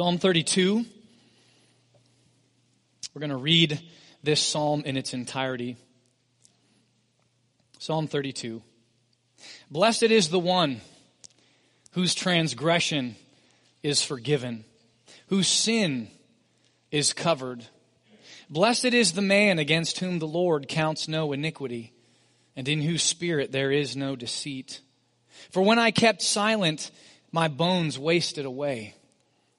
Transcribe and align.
Psalm 0.00 0.16
32. 0.16 0.86
We're 3.12 3.20
going 3.20 3.28
to 3.28 3.36
read 3.36 3.82
this 4.22 4.40
psalm 4.40 4.82
in 4.86 4.96
its 4.96 5.12
entirety. 5.12 5.76
Psalm 7.78 8.06
32. 8.06 8.62
Blessed 9.70 10.04
is 10.04 10.30
the 10.30 10.38
one 10.38 10.80
whose 11.92 12.14
transgression 12.14 13.14
is 13.82 14.02
forgiven, 14.02 14.64
whose 15.26 15.48
sin 15.48 16.08
is 16.90 17.12
covered. 17.12 17.66
Blessed 18.48 18.94
is 18.94 19.12
the 19.12 19.20
man 19.20 19.58
against 19.58 19.98
whom 19.98 20.18
the 20.18 20.26
Lord 20.26 20.66
counts 20.66 21.08
no 21.08 21.30
iniquity, 21.32 21.92
and 22.56 22.66
in 22.66 22.80
whose 22.80 23.02
spirit 23.02 23.52
there 23.52 23.70
is 23.70 23.98
no 23.98 24.16
deceit. 24.16 24.80
For 25.50 25.60
when 25.60 25.78
I 25.78 25.90
kept 25.90 26.22
silent, 26.22 26.90
my 27.32 27.48
bones 27.48 27.98
wasted 27.98 28.46
away 28.46 28.94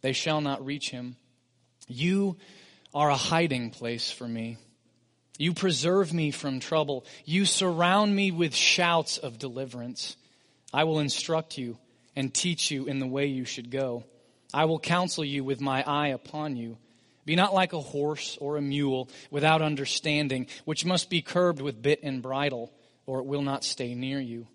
they 0.00 0.12
shall 0.12 0.40
not 0.40 0.64
reach 0.64 0.90
him. 0.90 1.16
You 1.86 2.36
are 2.94 3.10
a 3.10 3.16
hiding 3.16 3.70
place 3.70 4.10
for 4.10 4.26
me. 4.26 4.58
You 5.38 5.54
preserve 5.54 6.12
me 6.12 6.30
from 6.30 6.60
trouble. 6.60 7.04
You 7.24 7.44
surround 7.44 8.14
me 8.14 8.30
with 8.30 8.54
shouts 8.54 9.18
of 9.18 9.38
deliverance. 9.38 10.16
I 10.72 10.84
will 10.84 10.98
instruct 10.98 11.56
you 11.56 11.78
and 12.16 12.34
teach 12.34 12.70
you 12.70 12.86
in 12.86 12.98
the 12.98 13.06
way 13.06 13.26
you 13.26 13.44
should 13.44 13.70
go. 13.70 14.04
I 14.52 14.64
will 14.64 14.80
counsel 14.80 15.24
you 15.24 15.44
with 15.44 15.60
my 15.60 15.84
eye 15.86 16.08
upon 16.08 16.56
you. 16.56 16.78
Be 17.24 17.36
not 17.36 17.54
like 17.54 17.72
a 17.72 17.80
horse 17.80 18.38
or 18.40 18.56
a 18.56 18.62
mule 18.62 19.08
without 19.30 19.62
understanding, 19.62 20.46
which 20.64 20.84
must 20.84 21.10
be 21.10 21.22
curbed 21.22 21.60
with 21.60 21.82
bit 21.82 22.00
and 22.02 22.22
bridle, 22.22 22.72
or 23.06 23.20
it 23.20 23.26
will 23.26 23.42
not 23.42 23.64
stay 23.64 23.94
near 23.94 24.18
you. 24.18 24.46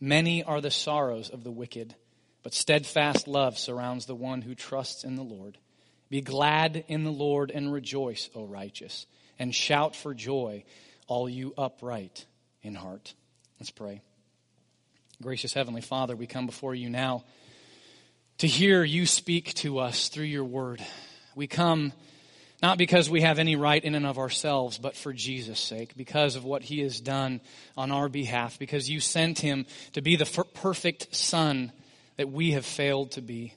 Many 0.00 0.44
are 0.44 0.60
the 0.60 0.70
sorrows 0.70 1.30
of 1.30 1.42
the 1.42 1.50
wicked 1.50 1.94
but 2.42 2.54
steadfast 2.54 3.28
love 3.28 3.58
surrounds 3.58 4.06
the 4.06 4.14
one 4.14 4.42
who 4.42 4.54
trusts 4.54 5.04
in 5.04 5.16
the 5.16 5.22
Lord. 5.22 5.58
Be 6.10 6.20
glad 6.20 6.84
in 6.88 7.04
the 7.04 7.12
Lord 7.12 7.50
and 7.50 7.72
rejoice, 7.72 8.30
O 8.34 8.44
righteous, 8.44 9.06
and 9.38 9.54
shout 9.54 9.94
for 9.94 10.14
joy, 10.14 10.64
all 11.06 11.28
you 11.28 11.52
upright 11.58 12.26
in 12.62 12.74
heart. 12.74 13.14
Let's 13.60 13.70
pray. 13.70 14.00
Gracious 15.20 15.52
Heavenly 15.52 15.80
Father, 15.80 16.14
we 16.14 16.26
come 16.26 16.46
before 16.46 16.74
you 16.74 16.88
now 16.88 17.24
to 18.38 18.46
hear 18.46 18.84
you 18.84 19.04
speak 19.04 19.52
to 19.54 19.78
us 19.78 20.08
through 20.08 20.24
your 20.24 20.44
word. 20.44 20.80
We 21.34 21.48
come 21.48 21.92
not 22.62 22.78
because 22.78 23.08
we 23.08 23.20
have 23.20 23.38
any 23.38 23.56
right 23.56 23.82
in 23.82 23.94
and 23.94 24.06
of 24.06 24.18
ourselves, 24.18 24.78
but 24.78 24.96
for 24.96 25.12
Jesus' 25.12 25.60
sake, 25.60 25.96
because 25.96 26.34
of 26.34 26.44
what 26.44 26.62
he 26.62 26.80
has 26.80 27.00
done 27.00 27.40
on 27.76 27.92
our 27.92 28.08
behalf, 28.08 28.58
because 28.58 28.90
you 28.90 28.98
sent 28.98 29.38
him 29.38 29.66
to 29.92 30.02
be 30.02 30.16
the 30.16 30.44
perfect 30.54 31.14
Son 31.14 31.72
that 32.18 32.30
we 32.30 32.52
have 32.52 32.66
failed 32.66 33.12
to 33.12 33.22
be. 33.22 33.54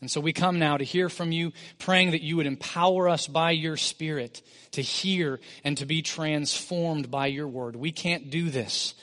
And 0.00 0.10
so 0.10 0.20
we 0.20 0.32
come 0.32 0.58
now 0.58 0.76
to 0.76 0.84
hear 0.84 1.08
from 1.08 1.32
you, 1.32 1.52
praying 1.78 2.12
that 2.12 2.22
you 2.22 2.36
would 2.36 2.46
empower 2.46 3.08
us 3.08 3.26
by 3.26 3.50
your 3.50 3.76
Spirit 3.76 4.42
to 4.72 4.82
hear 4.82 5.40
and 5.62 5.76
to 5.78 5.86
be 5.86 6.02
transformed 6.02 7.10
by 7.10 7.26
your 7.26 7.48
word. 7.48 7.76
We 7.76 7.92
can't 7.92 8.30
do 8.30 8.50
this 8.50 8.94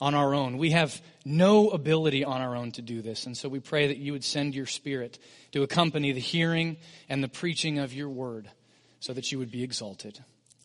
on 0.00 0.14
our 0.14 0.34
own. 0.34 0.58
We 0.58 0.70
have 0.70 1.00
no 1.24 1.70
ability 1.70 2.24
on 2.24 2.40
our 2.40 2.56
own 2.56 2.72
to 2.72 2.82
do 2.82 3.00
this. 3.00 3.26
And 3.26 3.36
so 3.36 3.48
we 3.48 3.60
pray 3.60 3.86
that 3.88 3.96
you 3.96 4.12
would 4.12 4.24
send 4.24 4.54
your 4.54 4.66
Spirit 4.66 5.18
to 5.52 5.62
accompany 5.62 6.12
the 6.12 6.20
hearing 6.20 6.76
and 7.08 7.22
the 7.22 7.28
preaching 7.28 7.78
of 7.78 7.94
your 7.94 8.08
word 8.08 8.50
so 9.00 9.12
that 9.12 9.32
you 9.32 9.38
would 9.38 9.50
be 9.50 9.62
exalted. 9.62 10.18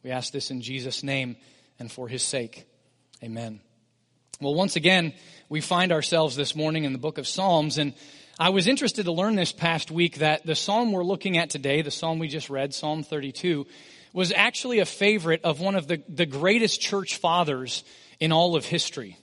We 0.04 0.12
ask 0.12 0.32
this 0.32 0.52
in 0.52 0.62
Jesus' 0.62 1.04
name 1.04 1.36
and 1.78 1.92
for 1.92 2.08
his 2.08 2.24
sake. 2.24 2.66
Amen. 3.24 3.62
Well, 4.42 4.56
once 4.56 4.78
again, 4.78 5.12
we 5.50 5.60
find 5.60 5.92
ourselves 5.92 6.38
this 6.38 6.56
morning 6.56 6.86
in 6.86 6.94
the 6.94 6.98
book 6.98 7.18
of 7.18 7.28
Psalms, 7.28 7.78
and 7.78 7.94
I 8.40 8.52
was 8.52 8.68
interested 8.68 9.04
to 9.04 9.12
learn 9.12 9.36
this 9.36 9.52
past 9.52 9.92
week 9.92 10.20
that 10.20 10.46
the 10.46 10.56
psalm 10.56 10.94
we're 10.94 11.04
looking 11.04 11.38
at 11.38 11.50
today, 11.50 11.82
the 11.82 11.92
psalm 11.92 12.20
we 12.20 12.30
just 12.30 12.50
read, 12.50 12.74
Psalm 12.74 13.04
32, 13.04 13.68
was 14.14 14.32
actually 14.32 14.80
a 14.80 14.86
favorite 14.86 15.42
of 15.44 15.60
one 15.60 15.76
of 15.76 15.88
the, 15.88 16.02
the 16.08 16.26
greatest 16.26 16.80
church 16.80 17.18
fathers 17.18 17.84
in 18.22 18.32
all 18.32 18.56
of 18.56 18.64
history. 18.64 19.18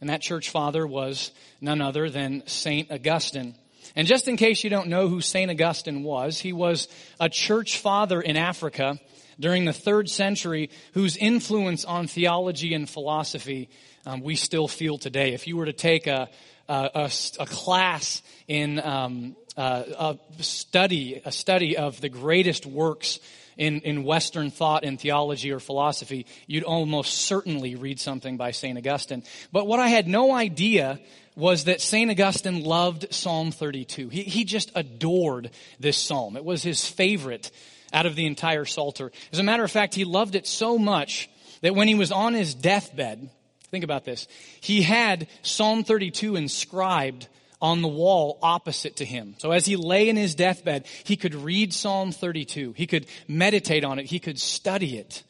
And 0.00 0.08
that 0.08 0.20
church 0.20 0.50
father 0.50 0.86
was 0.86 1.32
none 1.60 1.80
other 1.80 2.08
than 2.08 2.46
St. 2.46 2.92
Augustine. 2.92 3.56
And 3.96 4.06
just 4.06 4.28
in 4.28 4.36
case 4.36 4.62
you 4.62 4.70
don't 4.70 4.86
know 4.86 5.08
who 5.08 5.20
St. 5.20 5.50
Augustine 5.50 6.04
was, 6.04 6.38
he 6.38 6.52
was 6.52 6.86
a 7.18 7.28
church 7.28 7.78
father 7.78 8.20
in 8.20 8.36
Africa 8.36 9.00
during 9.40 9.64
the 9.64 9.72
third 9.72 10.08
century 10.08 10.70
whose 10.92 11.16
influence 11.16 11.84
on 11.84 12.06
theology 12.06 12.72
and 12.72 12.88
philosophy 12.88 13.68
um, 14.06 14.20
we 14.20 14.36
still 14.36 14.68
feel 14.68 14.98
today. 14.98 15.32
If 15.34 15.46
you 15.46 15.56
were 15.56 15.66
to 15.66 15.72
take 15.72 16.06
a, 16.06 16.28
a, 16.68 16.90
a, 16.94 17.10
a 17.40 17.46
class 17.46 18.22
in 18.46 18.80
um, 18.80 19.36
uh, 19.56 20.14
a 20.38 20.42
study, 20.42 21.20
a 21.24 21.32
study 21.32 21.76
of 21.76 22.00
the 22.00 22.08
greatest 22.08 22.66
works 22.66 23.20
in, 23.56 23.80
in 23.80 24.04
Western 24.04 24.50
thought 24.50 24.84
and 24.84 25.00
theology 25.00 25.52
or 25.52 25.60
philosophy, 25.60 26.26
you'd 26.46 26.64
almost 26.64 27.14
certainly 27.14 27.76
read 27.76 28.00
something 28.00 28.36
by 28.36 28.50
St. 28.50 28.76
Augustine. 28.76 29.22
But 29.52 29.66
what 29.66 29.80
I 29.80 29.88
had 29.88 30.08
no 30.08 30.32
idea 30.32 31.00
was 31.36 31.64
that 31.64 31.80
St. 31.80 32.10
Augustine 32.10 32.62
loved 32.62 33.12
Psalm 33.12 33.50
32. 33.50 34.08
He, 34.08 34.22
he 34.22 34.44
just 34.44 34.70
adored 34.74 35.50
this 35.80 35.96
psalm. 35.96 36.36
It 36.36 36.44
was 36.44 36.62
his 36.62 36.86
favorite 36.86 37.50
out 37.92 38.06
of 38.06 38.16
the 38.16 38.26
entire 38.26 38.64
Psalter. 38.64 39.12
As 39.32 39.38
a 39.38 39.44
matter 39.44 39.64
of 39.64 39.70
fact, 39.70 39.94
he 39.94 40.04
loved 40.04 40.34
it 40.34 40.46
so 40.46 40.78
much 40.78 41.28
that 41.62 41.74
when 41.74 41.88
he 41.88 41.94
was 41.94 42.12
on 42.12 42.34
his 42.34 42.54
deathbed, 42.54 43.30
Think 43.74 43.82
about 43.82 44.04
this. 44.04 44.28
He 44.60 44.82
had 44.82 45.26
Psalm 45.42 45.82
32 45.82 46.36
inscribed 46.36 47.26
on 47.60 47.82
the 47.82 47.88
wall 47.88 48.38
opposite 48.40 48.98
to 48.98 49.04
him. 49.04 49.34
So 49.38 49.50
as 49.50 49.66
he 49.66 49.74
lay 49.74 50.08
in 50.08 50.14
his 50.16 50.36
deathbed, 50.36 50.86
he 51.02 51.16
could 51.16 51.34
read 51.34 51.74
Psalm 51.74 52.12
32. 52.12 52.74
He 52.76 52.86
could 52.86 53.06
meditate 53.26 53.82
on 53.82 53.98
it. 53.98 54.06
He 54.06 54.20
could 54.20 54.38
study 54.38 54.96
it 54.96 55.24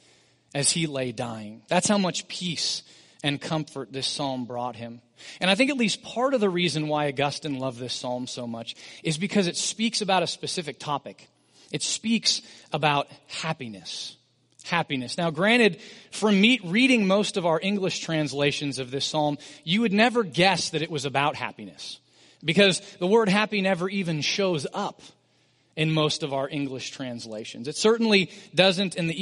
as 0.55 0.71
he 0.71 0.87
lay 0.87 1.11
dying. 1.11 1.63
That's 1.69 1.89
how 1.89 1.97
much 1.97 2.29
peace 2.29 2.83
and 3.23 3.41
comfort 3.41 3.95
this 3.95 4.07
psalm 4.07 4.45
brought 4.45 4.77
him. 4.77 5.01
And 5.41 5.51
I 5.51 5.55
think 5.55 5.71
at 5.71 5.79
least 5.79 6.03
part 6.03 6.35
of 6.35 6.43
the 6.43 6.51
reason 6.51 6.89
why 6.89 7.09
Augustine 7.09 7.59
loved 7.59 7.79
this 7.79 7.95
psalm 7.95 8.27
so 8.27 8.47
much 8.47 8.77
is 9.03 9.17
because 9.17 9.47
it 9.47 9.57
speaks 9.57 10.03
about 10.03 10.23
a 10.23 10.27
specific 10.27 10.79
topic. 10.79 11.31
It 11.73 11.83
speaks 11.83 12.43
about 12.75 13.09
happiness 13.27 14.19
happiness. 14.65 15.17
Now, 15.17 15.31
granted, 15.31 15.81
from 16.11 16.41
me 16.41 16.61
reading 16.65 17.07
most 17.07 17.37
of 17.37 17.47
our 17.47 17.61
English 17.61 18.01
translations 18.01 18.79
of 18.79 18.91
this 18.91 19.05
psalm, 19.05 19.39
you 19.63 19.83
would 19.83 19.93
never 19.93 20.25
guess 20.25 20.71
that 20.71 20.83
it 20.83 20.91
was 20.91 21.05
about 21.05 21.37
happiness 21.37 22.01
because 22.45 22.81
the 22.99 23.07
word 23.07 23.29
happy 23.29 23.61
never 23.61 23.89
even 23.89 24.21
shows 24.21 24.67
up 24.73 25.01
in 25.77 25.91
most 25.91 26.23
of 26.23 26.33
our 26.33 26.49
English 26.49 26.91
translations. 26.91 27.67
It 27.69 27.77
certainly 27.77 28.31
doesn't 28.55 28.95
in 28.95 29.07
the 29.09 29.15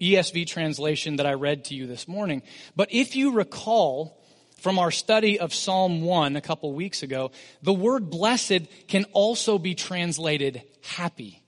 ESV 0.00 0.46
translation 0.46 1.16
that 1.16 1.26
I 1.26 1.34
read 1.34 1.66
to 1.66 1.74
you 1.74 1.86
this 1.86 2.08
morning. 2.08 2.42
But 2.74 2.88
if 2.90 3.14
you 3.14 3.32
recall 3.32 4.18
from 4.58 4.78
our 4.78 4.90
study 4.90 5.38
of 5.38 5.54
Psalm 5.54 6.02
1 6.02 6.34
a 6.34 6.40
couple 6.40 6.72
weeks 6.72 7.02
ago, 7.02 7.30
the 7.62 7.74
word 7.74 8.10
blessed 8.10 8.62
can 8.88 9.04
also 9.12 9.58
be 9.58 9.74
translated 9.74 10.62
happy. 10.82 11.42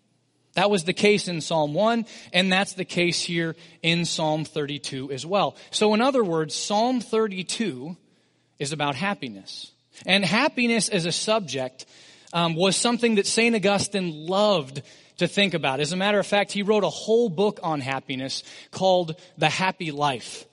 That 0.54 0.70
was 0.70 0.84
the 0.84 0.92
case 0.92 1.28
in 1.28 1.41
Psalm 1.41 1.74
1, 1.74 2.06
and 2.32 2.52
that's 2.52 2.72
the 2.72 2.84
case 2.84 3.22
here 3.22 3.54
in 3.82 4.04
Psalm 4.04 4.44
32 4.44 5.12
as 5.12 5.24
well. 5.24 5.56
So, 5.70 5.94
in 5.94 6.00
other 6.00 6.24
words, 6.24 6.54
Psalm 6.54 7.00
32 7.00 7.97
is 8.58 8.72
about 8.72 8.97
happiness. 8.97 9.70
And 10.06 10.24
happiness 10.24 10.88
as 10.88 11.06
a 11.06 11.12
subject 11.12 11.86
um, 12.32 12.54
was 12.54 12.76
something 12.76 13.16
that 13.16 13.26
St. 13.26 13.54
Augustine 13.54 14.26
loved 14.26 14.82
to 15.18 15.28
think 15.28 15.54
about. 15.54 15.80
As 15.80 15.92
a 15.92 15.97
matter 15.97 16.18
of 16.18 16.26
fact, 16.26 16.53
he 16.53 16.62
wrote 16.62 16.84
a 16.84 16.91
whole 16.91 17.28
book 17.28 17.60
on 17.62 17.80
happiness 17.80 18.42
called 18.70 19.16
The 19.38 19.48
Happy 19.48 19.92
Life. 19.92 20.46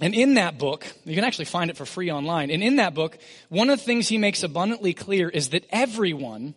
And 0.00 0.14
in 0.14 0.34
that 0.34 0.58
book, 0.58 0.86
you 1.04 1.14
can 1.14 1.24
actually 1.24 1.44
find 1.44 1.70
it 1.70 1.76
for 1.76 1.84
free 1.84 2.10
online. 2.10 2.50
And 2.50 2.62
in 2.62 2.76
that 2.76 2.94
book, 2.94 3.18
one 3.50 3.68
of 3.68 3.78
the 3.78 3.84
things 3.84 4.08
he 4.08 4.16
makes 4.16 4.42
abundantly 4.42 4.94
clear 4.94 5.28
is 5.28 5.50
that 5.50 5.66
everyone 5.70 6.54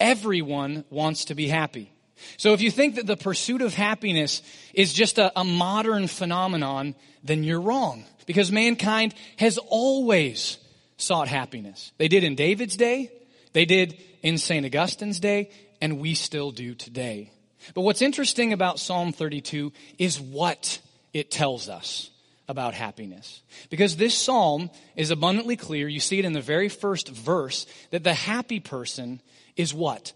Everyone 0.00 0.84
wants 0.90 1.26
to 1.26 1.34
be 1.34 1.48
happy. 1.48 1.92
So 2.36 2.52
if 2.52 2.60
you 2.60 2.70
think 2.70 2.96
that 2.96 3.06
the 3.06 3.16
pursuit 3.16 3.62
of 3.62 3.74
happiness 3.74 4.42
is 4.72 4.92
just 4.92 5.18
a, 5.18 5.38
a 5.38 5.44
modern 5.44 6.06
phenomenon, 6.06 6.94
then 7.22 7.44
you're 7.44 7.60
wrong. 7.60 8.04
Because 8.26 8.50
mankind 8.50 9.14
has 9.38 9.58
always 9.58 10.58
sought 10.96 11.28
happiness. 11.28 11.92
They 11.98 12.08
did 12.08 12.24
in 12.24 12.34
David's 12.34 12.76
day. 12.76 13.12
They 13.52 13.64
did 13.64 14.00
in 14.22 14.38
St. 14.38 14.64
Augustine's 14.64 15.20
day, 15.20 15.50
and 15.80 16.00
we 16.00 16.14
still 16.14 16.50
do 16.50 16.74
today. 16.74 17.30
But 17.74 17.82
what's 17.82 18.02
interesting 18.02 18.52
about 18.52 18.78
Psalm 18.78 19.12
32 19.12 19.72
is 19.98 20.20
what 20.20 20.80
it 21.12 21.30
tells 21.30 21.68
us 21.68 22.10
about 22.48 22.74
happiness. 22.74 23.42
Because 23.70 23.96
this 23.96 24.14
psalm 24.16 24.70
is 24.96 25.10
abundantly 25.10 25.56
clear. 25.56 25.88
You 25.88 26.00
see 26.00 26.18
it 26.18 26.24
in 26.24 26.32
the 26.32 26.40
very 26.40 26.68
first 26.68 27.08
verse 27.08 27.66
that 27.90 28.04
the 28.04 28.14
happy 28.14 28.60
person 28.60 29.20
is 29.56 29.72
what? 29.72 30.12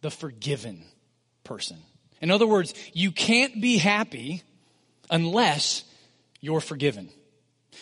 The 0.00 0.10
forgiven 0.10 0.84
person. 1.44 1.78
In 2.20 2.30
other 2.30 2.46
words, 2.46 2.74
you 2.92 3.12
can't 3.12 3.60
be 3.60 3.78
happy 3.78 4.42
unless 5.10 5.84
you're 6.40 6.60
forgiven. 6.60 7.10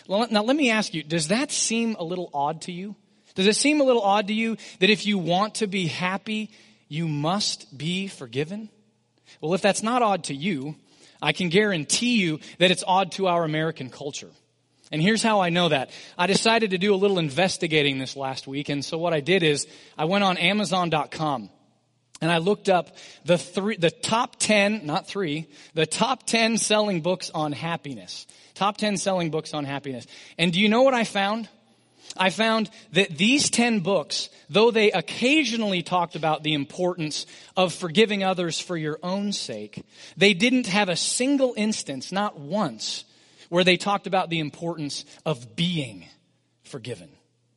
Now, 0.07 0.43
let 0.43 0.55
me 0.55 0.69
ask 0.69 0.93
you, 0.93 1.03
does 1.03 1.29
that 1.29 1.51
seem 1.51 1.95
a 1.97 2.03
little 2.03 2.29
odd 2.33 2.61
to 2.63 2.71
you? 2.71 2.95
Does 3.33 3.47
it 3.47 3.55
seem 3.55 3.81
a 3.81 3.83
little 3.83 4.01
odd 4.01 4.27
to 4.27 4.33
you 4.33 4.57
that 4.79 4.89
if 4.89 5.05
you 5.05 5.17
want 5.17 5.55
to 5.55 5.67
be 5.67 5.87
happy, 5.87 6.51
you 6.87 7.07
must 7.07 7.75
be 7.77 8.07
forgiven? 8.07 8.69
Well, 9.41 9.53
if 9.53 9.61
that's 9.61 9.83
not 9.83 10.01
odd 10.01 10.25
to 10.25 10.35
you, 10.35 10.75
I 11.21 11.31
can 11.31 11.49
guarantee 11.49 12.19
you 12.19 12.39
that 12.59 12.71
it's 12.71 12.83
odd 12.85 13.11
to 13.13 13.27
our 13.27 13.43
American 13.43 13.89
culture. 13.89 14.29
And 14.91 15.01
here's 15.01 15.21
how 15.21 15.41
I 15.41 15.49
know 15.49 15.69
that. 15.69 15.91
I 16.17 16.27
decided 16.27 16.71
to 16.71 16.77
do 16.77 16.93
a 16.93 16.95
little 16.95 17.19
investigating 17.19 17.97
this 17.97 18.15
last 18.15 18.47
week, 18.47 18.69
and 18.69 18.83
so 18.83 18.97
what 18.97 19.13
I 19.13 19.19
did 19.19 19.43
is 19.43 19.67
I 19.97 20.05
went 20.05 20.23
on 20.23 20.37
Amazon.com 20.37 21.49
and 22.21 22.31
I 22.31 22.37
looked 22.39 22.69
up 22.69 22.95
the 23.25 23.37
three, 23.37 23.77
the 23.77 23.91
top 23.91 24.37
10, 24.37 24.85
not 24.85 25.07
three, 25.07 25.47
the 25.73 25.85
top 25.85 26.25
10 26.25 26.57
selling 26.57 27.01
books 27.01 27.29
on 27.33 27.51
happiness. 27.51 28.25
Top 28.55 28.77
10 28.77 28.97
selling 28.97 29.29
books 29.29 29.53
on 29.53 29.65
happiness. 29.65 30.07
And 30.37 30.51
do 30.51 30.59
you 30.59 30.67
know 30.67 30.81
what 30.81 30.95
I 30.95 31.03
found? 31.03 31.47
I 32.19 32.29
found 32.29 32.69
that 32.93 33.17
these 33.17 33.49
10 33.49 33.81
books, 33.81 34.29
though 34.49 34.71
they 34.71 34.91
occasionally 34.91 35.83
talked 35.83 36.15
about 36.15 36.43
the 36.43 36.53
importance 36.53 37.25
of 37.55 37.73
forgiving 37.73 38.23
others 38.23 38.59
for 38.59 38.77
your 38.77 38.99
own 39.03 39.31
sake, 39.31 39.83
they 40.15 40.33
didn't 40.33 40.67
have 40.67 40.89
a 40.89 40.95
single 40.95 41.53
instance, 41.57 42.11
not 42.11 42.39
once, 42.39 43.05
where 43.49 43.63
they 43.63 43.77
talked 43.77 44.07
about 44.07 44.29
the 44.29 44.39
importance 44.39 45.05
of 45.25 45.55
being 45.55 46.05
forgiven. 46.63 47.09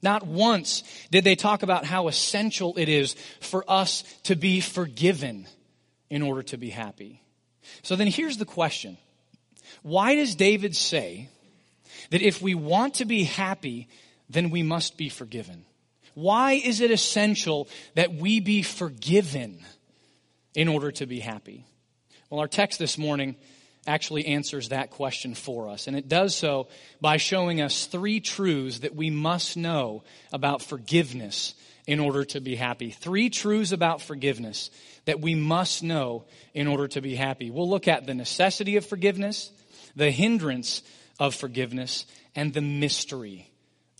Not 0.02 0.26
once 0.26 0.82
did 1.10 1.24
they 1.24 1.36
talk 1.36 1.62
about 1.62 1.84
how 1.84 2.08
essential 2.08 2.74
it 2.76 2.88
is 2.88 3.14
for 3.40 3.64
us 3.68 4.02
to 4.24 4.34
be 4.34 4.60
forgiven 4.60 5.46
in 6.08 6.22
order 6.22 6.42
to 6.42 6.56
be 6.56 6.70
happy. 6.70 7.22
So 7.82 7.96
then 7.96 8.06
here's 8.06 8.38
the 8.38 8.44
question. 8.44 8.96
Why 9.82 10.14
does 10.14 10.34
David 10.34 10.74
say 10.74 11.28
that 12.10 12.22
if 12.22 12.42
we 12.42 12.54
want 12.54 12.94
to 12.94 13.04
be 13.04 13.24
happy, 13.24 13.88
then 14.30 14.50
we 14.50 14.62
must 14.62 14.96
be 14.96 15.08
forgiven. 15.08 15.64
Why 16.14 16.52
is 16.52 16.80
it 16.80 16.90
essential 16.90 17.68
that 17.94 18.14
we 18.14 18.40
be 18.40 18.62
forgiven 18.62 19.58
in 20.54 20.68
order 20.68 20.92
to 20.92 21.06
be 21.06 21.20
happy? 21.20 21.66
Well, 22.30 22.40
our 22.40 22.48
text 22.48 22.78
this 22.78 22.96
morning 22.96 23.36
actually 23.86 24.26
answers 24.26 24.68
that 24.68 24.90
question 24.90 25.34
for 25.34 25.68
us. 25.68 25.86
And 25.86 25.96
it 25.96 26.08
does 26.08 26.34
so 26.34 26.68
by 27.00 27.16
showing 27.16 27.60
us 27.60 27.86
three 27.86 28.20
truths 28.20 28.80
that 28.80 28.94
we 28.94 29.10
must 29.10 29.56
know 29.56 30.04
about 30.32 30.62
forgiveness 30.62 31.54
in 31.86 31.98
order 31.98 32.24
to 32.26 32.40
be 32.40 32.54
happy. 32.54 32.90
Three 32.90 33.30
truths 33.30 33.72
about 33.72 34.00
forgiveness 34.00 34.70
that 35.06 35.20
we 35.20 35.34
must 35.34 35.82
know 35.82 36.24
in 36.54 36.68
order 36.68 36.86
to 36.88 37.00
be 37.00 37.16
happy. 37.16 37.50
We'll 37.50 37.68
look 37.68 37.88
at 37.88 38.06
the 38.06 38.14
necessity 38.14 38.76
of 38.76 38.86
forgiveness, 38.86 39.50
the 39.96 40.10
hindrance 40.10 40.82
of 41.18 41.34
forgiveness, 41.34 42.06
and 42.36 42.52
the 42.52 42.60
mystery 42.60 43.49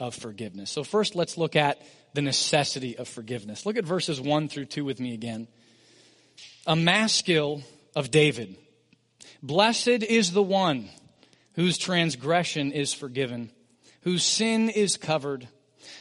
of 0.01 0.15
forgiveness. 0.15 0.71
So, 0.71 0.83
first, 0.83 1.15
let's 1.15 1.37
look 1.37 1.55
at 1.55 1.81
the 2.15 2.23
necessity 2.23 2.97
of 2.97 3.07
forgiveness. 3.07 3.65
Look 3.65 3.77
at 3.77 3.85
verses 3.85 4.21
1 4.21 4.49
through 4.49 4.65
2 4.65 4.85
with 4.85 4.99
me 4.99 5.15
again. 5.15 5.47
A 6.67 6.75
maskil 6.75 7.63
of 7.95 8.11
David. 8.11 8.57
Blessed 9.43 9.89
is 9.89 10.33
the 10.33 10.43
one 10.43 10.89
whose 11.55 11.79
transgression 11.79 12.73
is 12.73 12.93
forgiven, 12.93 13.51
whose 14.03 14.25
sin 14.25 14.71
is 14.71 14.97
covered. 14.97 15.47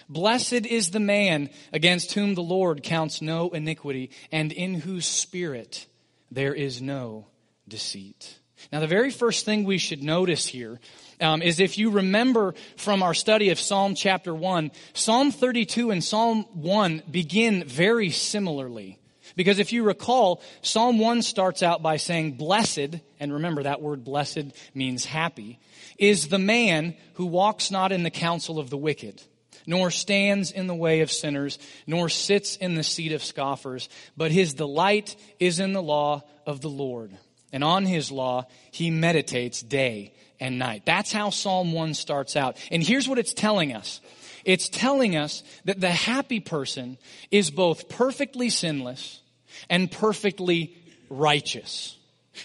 Blessed 0.07 0.65
is 0.65 0.91
the 0.91 0.99
man 0.99 1.49
against 1.71 2.13
whom 2.13 2.33
the 2.35 2.41
Lord 2.41 2.83
counts 2.83 3.21
no 3.21 3.49
iniquity, 3.49 4.11
and 4.31 4.51
in 4.51 4.75
whose 4.75 5.05
spirit 5.05 5.85
there 6.31 6.53
is 6.53 6.81
no 6.81 7.27
deceit. 7.67 8.39
Now, 8.71 8.79
the 8.79 8.87
very 8.87 9.11
first 9.11 9.45
thing 9.45 9.63
we 9.63 9.77
should 9.77 10.03
notice 10.03 10.45
here 10.45 10.79
um, 11.19 11.41
is 11.41 11.59
if 11.59 11.77
you 11.77 11.91
remember 11.91 12.53
from 12.77 13.03
our 13.03 13.13
study 13.13 13.49
of 13.49 13.59
Psalm 13.59 13.95
chapter 13.95 14.33
1, 14.33 14.71
Psalm 14.93 15.31
32 15.31 15.91
and 15.91 16.03
Psalm 16.03 16.45
1 16.53 17.03
begin 17.09 17.63
very 17.65 18.09
similarly. 18.09 18.99
Because 19.35 19.59
if 19.59 19.71
you 19.71 19.83
recall, 19.83 20.41
Psalm 20.61 20.99
1 20.99 21.21
starts 21.21 21.61
out 21.63 21.81
by 21.81 21.97
saying, 21.97 22.33
Blessed, 22.33 22.95
and 23.19 23.33
remember 23.33 23.63
that 23.63 23.81
word 23.81 24.03
blessed 24.03 24.51
means 24.73 25.05
happy, 25.05 25.59
is 25.97 26.27
the 26.27 26.39
man 26.39 26.95
who 27.13 27.25
walks 27.25 27.71
not 27.71 27.91
in 27.91 28.03
the 28.03 28.09
counsel 28.09 28.59
of 28.59 28.69
the 28.69 28.77
wicked, 28.77 29.21
nor 29.67 29.91
stands 29.91 30.51
in 30.51 30.67
the 30.67 30.75
way 30.75 31.01
of 31.01 31.11
sinners, 31.11 31.59
nor 31.85 32.09
sits 32.09 32.55
in 32.55 32.75
the 32.75 32.83
seat 32.83 33.11
of 33.11 33.23
scoffers, 33.23 33.87
but 34.17 34.31
his 34.31 34.53
delight 34.53 35.15
is 35.39 35.59
in 35.59 35.73
the 35.73 35.81
law 35.81 36.23
of 36.45 36.61
the 36.61 36.69
Lord. 36.69 37.15
And 37.51 37.63
on 37.63 37.85
his 37.85 38.11
law 38.11 38.45
he 38.71 38.91
meditates 38.91 39.61
day 39.61 40.13
and 40.39 40.59
night. 40.59 40.83
That's 40.85 41.11
how 41.11 41.29
Psalm 41.29 41.73
1 41.73 41.93
starts 41.93 42.35
out. 42.35 42.57
And 42.71 42.83
here's 42.83 43.07
what 43.07 43.19
it's 43.19 43.33
telling 43.33 43.73
us. 43.73 44.01
It's 44.45 44.69
telling 44.69 45.15
us 45.15 45.43
that 45.65 45.79
the 45.79 45.91
happy 45.91 46.39
person 46.39 46.97
is 47.29 47.51
both 47.51 47.89
perfectly 47.89 48.49
sinless 48.49 49.21
and 49.69 49.91
perfectly 49.91 50.75
righteous. 51.09 51.97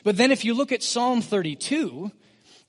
But 0.02 0.16
then 0.16 0.32
if 0.32 0.44
you 0.44 0.54
look 0.54 0.72
at 0.72 0.82
Psalm 0.82 1.22
32, 1.22 2.10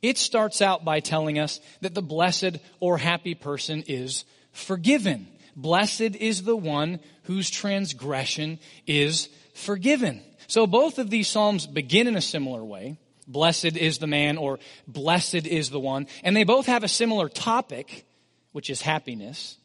it 0.02 0.18
starts 0.18 0.62
out 0.62 0.86
by 0.86 1.00
telling 1.00 1.40
us 1.40 1.60
that 1.82 1.96
the 1.96 2.02
blessed 2.02 2.58
or 2.80 2.98
happy 2.98 3.34
person 3.34 3.84
is 3.88 4.26
forgiven. 4.52 5.28
Blessed 5.56 6.02
is 6.02 6.44
the 6.44 6.56
one 6.56 7.00
whose 7.24 7.50
transgression 7.50 8.60
is 8.86 9.30
forgiven. 9.54 10.22
So 10.48 10.68
both 10.68 11.00
of 11.00 11.10
these 11.10 11.28
Psalms 11.28 11.66
begin 11.66 12.08
in 12.08 12.16
a 12.16 12.22
similar 12.22 12.64
way. 12.64 12.98
Blessed 13.28 13.78
is 13.78 13.98
the 13.98 14.08
man 14.08 14.38
or 14.38 14.60
blessed 14.88 15.48
is 15.48 15.70
the 15.70 15.80
one. 15.80 16.08
And 16.24 16.36
they 16.36 16.44
both 16.44 16.68
have 16.68 16.84
a 16.84 16.88
similar 16.88 17.30
topic, 17.30 18.06
which 18.52 18.70
is 18.70 18.82
happiness. 18.82 19.58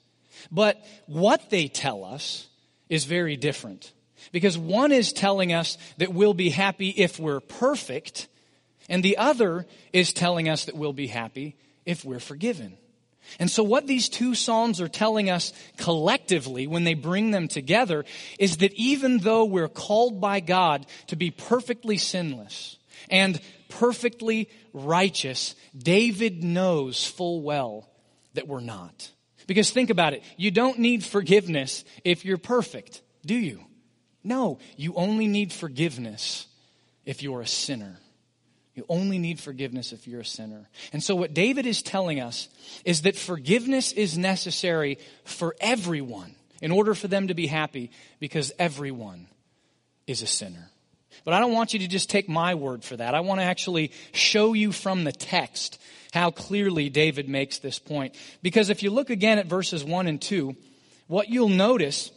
But 0.51 0.85
what 1.07 1.51
they 1.51 1.69
tell 1.69 2.05
us 2.05 2.49
is 2.89 3.05
very 3.05 3.37
different. 3.37 3.93
Because 4.33 4.57
one 4.57 4.93
is 4.93 5.13
telling 5.13 5.53
us 5.53 5.79
that 5.99 6.13
we'll 6.13 6.35
be 6.35 6.51
happy 6.51 6.91
if 6.91 7.19
we're 7.19 7.41
perfect, 7.41 8.29
and 8.89 9.03
the 9.03 9.17
other 9.17 9.67
is 9.93 10.13
telling 10.13 10.49
us 10.49 10.67
that 10.67 10.77
we'll 10.77 10.93
be 10.93 11.07
happy 11.07 11.57
if 11.87 12.05
we're 12.05 12.21
forgiven. 12.21 12.77
And 13.39 13.51
so 13.51 13.63
what 13.63 13.87
these 13.87 14.09
two 14.09 14.35
Psalms 14.35 14.81
are 14.81 14.89
telling 14.89 15.31
us 15.31 15.53
collectively 15.77 16.67
when 16.67 16.85
they 16.85 16.95
bring 16.95 17.31
them 17.31 17.49
together 17.49 18.05
is 18.39 18.59
that 18.59 18.73
even 18.75 19.19
though 19.19 19.45
we're 19.45 19.69
called 19.69 20.21
by 20.21 20.41
God 20.41 20.87
to 21.09 21.17
be 21.17 21.31
perfectly 21.31 21.97
sinless, 21.97 22.77
and 23.11 23.41
perfectly 23.69 24.49
righteous, 24.73 25.55
David 25.77 26.43
knows 26.43 27.05
full 27.05 27.43
well 27.43 27.89
that 28.35 28.49
we're 28.49 28.61
not. 28.61 29.11
Because 29.47 29.71
think 29.71 29.91
about 29.91 30.13
it. 30.13 30.23
You 30.37 30.51
don't 30.51 30.79
need 30.79 31.05
forgiveness 31.05 31.85
if 32.05 32.25
you're 32.25 32.39
perfect, 32.39 33.03
do 33.27 33.35
you? 33.35 33.65
No, 34.23 34.59
you 34.77 34.95
only 34.95 35.27
need 35.27 35.53
forgiveness 35.53 36.47
if 37.05 37.23
you're 37.23 37.41
a 37.41 37.47
sinner. 37.47 37.99
You 38.75 38.85
only 38.89 39.19
need 39.19 39.41
forgiveness 39.41 39.93
if 39.93 40.07
you're 40.07 40.21
a 40.21 40.25
sinner. 40.25 40.69
And 40.93 41.03
so 41.03 41.17
what 41.17 41.35
David 41.35 41.67
is 41.67 41.83
telling 41.83 42.21
us 42.21 42.49
is 42.85 43.03
that 43.03 43.17
forgiveness 43.17 43.93
is 43.93 44.17
necessary 44.17 44.99
for 45.25 45.57
everyone 45.61 46.35
in 46.63 46.71
order 46.71 46.95
for 46.95 47.09
them 47.09 47.29
to 47.29 47.35
be 47.35 47.47
happy 47.47 47.91
because 48.21 48.53
everyone 48.59 49.27
is 50.07 50.23
a 50.23 50.27
sinner. 50.27 50.71
But 51.25 51.35
I 51.35 51.41
don't 51.41 51.53
want 51.53 51.73
you 51.73 51.81
to 51.81 51.89
just 51.89 52.11
take 52.11 52.29
my 52.29 52.55
word 52.55 52.85
for 52.85 52.97
that. 52.97 53.15
I 53.15 53.21
want 53.21 53.41
to 53.41 53.45
actually 53.45 53.93
show 54.13 54.53
you 54.53 54.73
from 54.73 55.05
the 55.05 55.13
text 55.13 55.81
how 56.13 56.31
clearly 56.31 56.89
David 56.89 57.29
makes 57.29 57.59
this 57.59 57.79
point. 57.79 58.15
Because 58.43 58.71
if 58.71 58.83
you 58.83 58.91
look 58.91 59.11
again 59.11 59.39
at 59.39 59.47
verses 59.47 59.85
1 59.85 60.07
and 60.07 60.21
2, 60.21 60.57
what 61.07 61.29
you'll 61.29 61.49
notice 61.49 62.11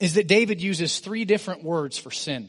is 0.00 0.14
that 0.14 0.26
David 0.26 0.60
uses 0.60 0.98
three 0.98 1.24
different 1.24 1.62
words 1.62 1.98
for 1.98 2.10
sin. 2.10 2.48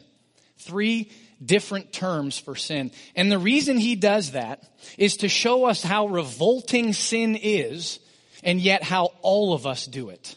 Three 0.57 1.11
different 1.43 1.91
terms 1.91 2.39
for 2.39 2.55
sin. 2.55 2.91
And 3.15 3.31
the 3.31 3.39
reason 3.39 3.77
he 3.77 3.95
does 3.95 4.31
that 4.31 4.63
is 4.97 5.17
to 5.17 5.29
show 5.29 5.65
us 5.65 5.83
how 5.83 6.07
revolting 6.07 6.93
sin 6.93 7.37
is 7.41 7.99
and 8.43 8.61
yet 8.61 8.83
how 8.83 9.11
all 9.21 9.53
of 9.53 9.67
us 9.67 9.85
do 9.85 10.09
it. 10.09 10.35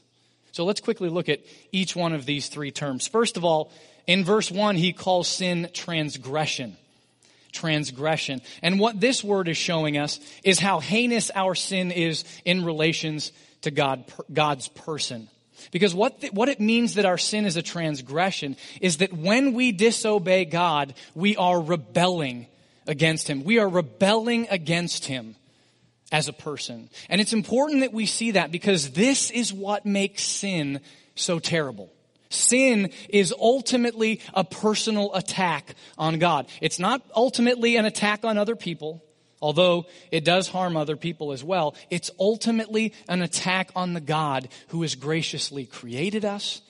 So 0.52 0.64
let's 0.64 0.80
quickly 0.80 1.08
look 1.08 1.28
at 1.28 1.40
each 1.70 1.94
one 1.94 2.12
of 2.12 2.26
these 2.26 2.48
three 2.48 2.72
terms. 2.72 3.06
First 3.06 3.36
of 3.36 3.44
all, 3.44 3.70
in 4.08 4.24
verse 4.24 4.50
1, 4.50 4.76
he 4.76 4.92
calls 4.92 5.28
sin 5.28 5.68
transgression. 5.74 6.76
Transgression. 7.52 8.40
And 8.62 8.80
what 8.80 9.00
this 9.00 9.22
word 9.22 9.48
is 9.48 9.58
showing 9.58 9.98
us 9.98 10.18
is 10.42 10.58
how 10.58 10.80
heinous 10.80 11.30
our 11.34 11.54
sin 11.54 11.92
is 11.92 12.24
in 12.46 12.64
relations 12.64 13.32
to 13.62 13.70
God, 13.70 14.04
God's 14.32 14.68
person. 14.68 15.28
Because 15.72 15.94
what, 15.94 16.22
the, 16.22 16.28
what 16.28 16.48
it 16.48 16.58
means 16.58 16.94
that 16.94 17.04
our 17.04 17.18
sin 17.18 17.44
is 17.44 17.56
a 17.56 17.62
transgression 17.62 18.56
is 18.80 18.98
that 18.98 19.12
when 19.12 19.52
we 19.52 19.72
disobey 19.72 20.46
God, 20.46 20.94
we 21.14 21.36
are 21.36 21.60
rebelling 21.60 22.46
against 22.86 23.28
Him. 23.28 23.44
We 23.44 23.58
are 23.58 23.68
rebelling 23.68 24.46
against 24.50 25.04
Him 25.04 25.36
as 26.10 26.28
a 26.28 26.32
person. 26.32 26.88
And 27.10 27.20
it's 27.20 27.34
important 27.34 27.80
that 27.80 27.92
we 27.92 28.06
see 28.06 28.30
that 28.32 28.52
because 28.52 28.92
this 28.92 29.30
is 29.30 29.52
what 29.52 29.84
makes 29.84 30.22
sin 30.22 30.80
so 31.14 31.38
terrible. 31.38 31.92
Sin 32.30 32.90
is 33.08 33.34
ultimately 33.38 34.20
a 34.34 34.44
personal 34.44 35.14
attack 35.14 35.74
on 35.96 36.18
God. 36.18 36.46
It's 36.60 36.78
not 36.78 37.02
ultimately 37.14 37.76
an 37.76 37.84
attack 37.84 38.24
on 38.24 38.36
other 38.36 38.56
people, 38.56 39.02
although 39.40 39.86
it 40.10 40.24
does 40.24 40.48
harm 40.48 40.76
other 40.76 40.96
people 40.96 41.32
as 41.32 41.42
well. 41.42 41.74
It's 41.90 42.10
ultimately 42.18 42.92
an 43.08 43.22
attack 43.22 43.70
on 43.74 43.94
the 43.94 44.00
God 44.00 44.48
who 44.68 44.82
has 44.82 44.94
graciously 44.94 45.64
created 45.64 46.24
us 46.24 46.60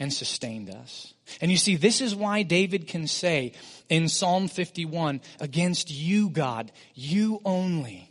and 0.00 0.12
sustained 0.12 0.70
us. 0.70 1.12
And 1.40 1.50
you 1.50 1.56
see, 1.56 1.76
this 1.76 2.00
is 2.00 2.14
why 2.14 2.42
David 2.42 2.88
can 2.88 3.06
say 3.06 3.52
in 3.88 4.08
Psalm 4.08 4.48
51, 4.48 5.20
against 5.40 5.90
you, 5.90 6.30
God, 6.30 6.72
you 6.94 7.40
only 7.44 8.10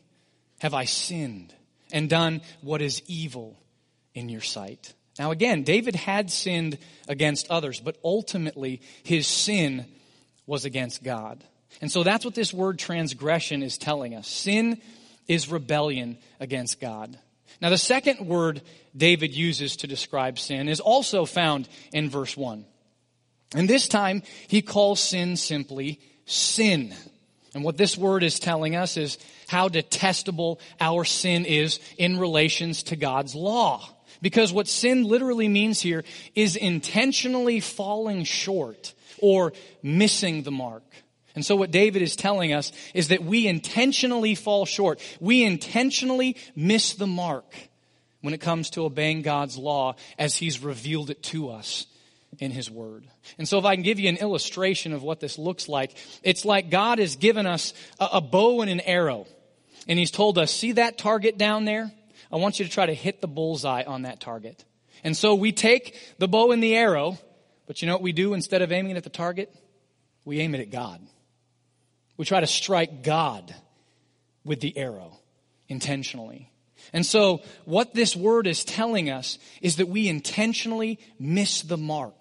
have 0.59 0.73
I 0.73 0.85
sinned 0.85 1.53
and 1.91 2.09
done 2.09 2.41
what 2.61 2.81
is 2.81 3.01
evil 3.07 3.57
in 4.13 4.29
your 4.29 4.41
sight. 4.41 4.93
Now 5.21 5.29
again, 5.29 5.61
David 5.61 5.95
had 5.95 6.31
sinned 6.31 6.79
against 7.07 7.51
others, 7.51 7.79
but 7.79 7.95
ultimately 8.03 8.81
his 9.03 9.27
sin 9.27 9.85
was 10.47 10.65
against 10.65 11.03
God. 11.03 11.43
And 11.79 11.91
so 11.91 12.01
that's 12.01 12.25
what 12.25 12.33
this 12.33 12.51
word 12.51 12.79
transgression 12.79 13.61
is 13.61 13.77
telling 13.77 14.15
us. 14.15 14.27
Sin 14.27 14.81
is 15.27 15.47
rebellion 15.47 16.17
against 16.39 16.81
God. 16.81 17.19
Now 17.61 17.69
the 17.69 17.77
second 17.77 18.25
word 18.25 18.63
David 18.97 19.35
uses 19.35 19.75
to 19.75 19.87
describe 19.87 20.39
sin 20.39 20.67
is 20.67 20.79
also 20.79 21.25
found 21.25 21.69
in 21.93 22.09
verse 22.09 22.35
1. 22.35 22.65
And 23.53 23.69
this 23.69 23.87
time 23.87 24.23
he 24.47 24.63
calls 24.63 24.99
sin 24.99 25.37
simply 25.37 25.99
sin. 26.25 26.95
And 27.53 27.63
what 27.63 27.77
this 27.77 27.95
word 27.95 28.23
is 28.23 28.39
telling 28.39 28.75
us 28.75 28.97
is 28.97 29.19
how 29.47 29.69
detestable 29.69 30.59
our 30.79 31.05
sin 31.05 31.45
is 31.45 31.79
in 31.99 32.17
relations 32.17 32.81
to 32.83 32.95
God's 32.95 33.35
law. 33.35 33.87
Because 34.21 34.53
what 34.53 34.67
sin 34.67 35.03
literally 35.03 35.47
means 35.47 35.81
here 35.81 36.03
is 36.35 36.55
intentionally 36.55 37.59
falling 37.59 38.23
short 38.23 38.93
or 39.19 39.53
missing 39.81 40.43
the 40.43 40.51
mark. 40.51 40.83
And 41.33 41.45
so 41.45 41.55
what 41.55 41.71
David 41.71 42.01
is 42.01 42.15
telling 42.15 42.53
us 42.53 42.71
is 42.93 43.07
that 43.07 43.23
we 43.23 43.47
intentionally 43.47 44.35
fall 44.35 44.65
short. 44.65 44.99
We 45.19 45.43
intentionally 45.43 46.35
miss 46.55 46.93
the 46.93 47.07
mark 47.07 47.53
when 48.21 48.33
it 48.33 48.41
comes 48.41 48.69
to 48.71 48.85
obeying 48.85 49.21
God's 49.21 49.57
law 49.57 49.95
as 50.19 50.35
he's 50.35 50.61
revealed 50.61 51.09
it 51.09 51.23
to 51.23 51.49
us 51.49 51.87
in 52.39 52.51
his 52.51 52.69
word. 52.69 53.05
And 53.37 53.47
so 53.47 53.57
if 53.57 53.65
I 53.65 53.75
can 53.75 53.83
give 53.83 53.99
you 53.99 54.09
an 54.09 54.17
illustration 54.17 54.93
of 54.93 55.03
what 55.03 55.19
this 55.19 55.37
looks 55.37 55.67
like, 55.67 55.95
it's 56.23 56.45
like 56.45 56.69
God 56.69 56.99
has 56.99 57.15
given 57.15 57.45
us 57.45 57.73
a, 57.99 58.21
bow 58.21 58.61
and 58.61 58.69
an 58.69 58.81
arrow. 58.81 59.25
And 59.87 59.97
he's 59.97 60.11
told 60.11 60.37
us, 60.37 60.51
see 60.51 60.73
that 60.73 60.97
target 60.97 61.37
down 61.37 61.65
there? 61.65 61.91
I 62.31 62.37
want 62.37 62.59
you 62.59 62.65
to 62.65 62.71
try 62.71 62.85
to 62.85 62.93
hit 62.93 63.21
the 63.21 63.27
bullseye 63.27 63.83
on 63.83 64.03
that 64.03 64.19
target. 64.19 64.63
And 65.03 65.15
so 65.17 65.35
we 65.35 65.51
take 65.51 65.97
the 66.17 66.27
bow 66.27 66.51
and 66.51 66.63
the 66.63 66.75
arrow, 66.75 67.17
but 67.67 67.81
you 67.81 67.87
know 67.87 67.93
what 67.93 68.01
we 68.01 68.13
do 68.13 68.33
instead 68.33 68.61
of 68.61 68.71
aiming 68.71 68.91
it 68.91 68.97
at 68.97 69.03
the 69.03 69.09
target? 69.09 69.53
We 70.25 70.39
aim 70.39 70.55
it 70.55 70.61
at 70.61 70.69
God. 70.69 71.01
We 72.17 72.25
try 72.25 72.39
to 72.39 72.47
strike 72.47 73.03
God 73.03 73.53
with 74.43 74.59
the 74.59 74.77
arrow 74.77 75.17
intentionally. 75.67 76.51
And 76.93 77.05
so 77.05 77.41
what 77.65 77.93
this 77.93 78.15
word 78.15 78.47
is 78.47 78.63
telling 78.63 79.09
us 79.09 79.37
is 79.61 79.77
that 79.77 79.87
we 79.87 80.07
intentionally 80.07 80.99
miss 81.19 81.61
the 81.61 81.77
mark, 81.77 82.17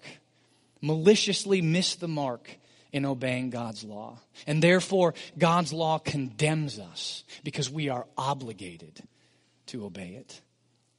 maliciously 0.81 1.61
miss 1.61 1.95
the 1.95 2.07
mark 2.07 2.57
in 2.91 3.05
obeying 3.05 3.49
God's 3.49 3.83
law. 3.83 4.19
And 4.45 4.61
therefore, 4.61 5.13
God's 5.37 5.71
law 5.71 5.97
condemns 5.97 6.79
us 6.79 7.23
because 7.43 7.69
we 7.69 7.89
are 7.89 8.05
obligated 8.17 9.01
to 9.71 9.85
obey 9.85 10.15
it. 10.19 10.41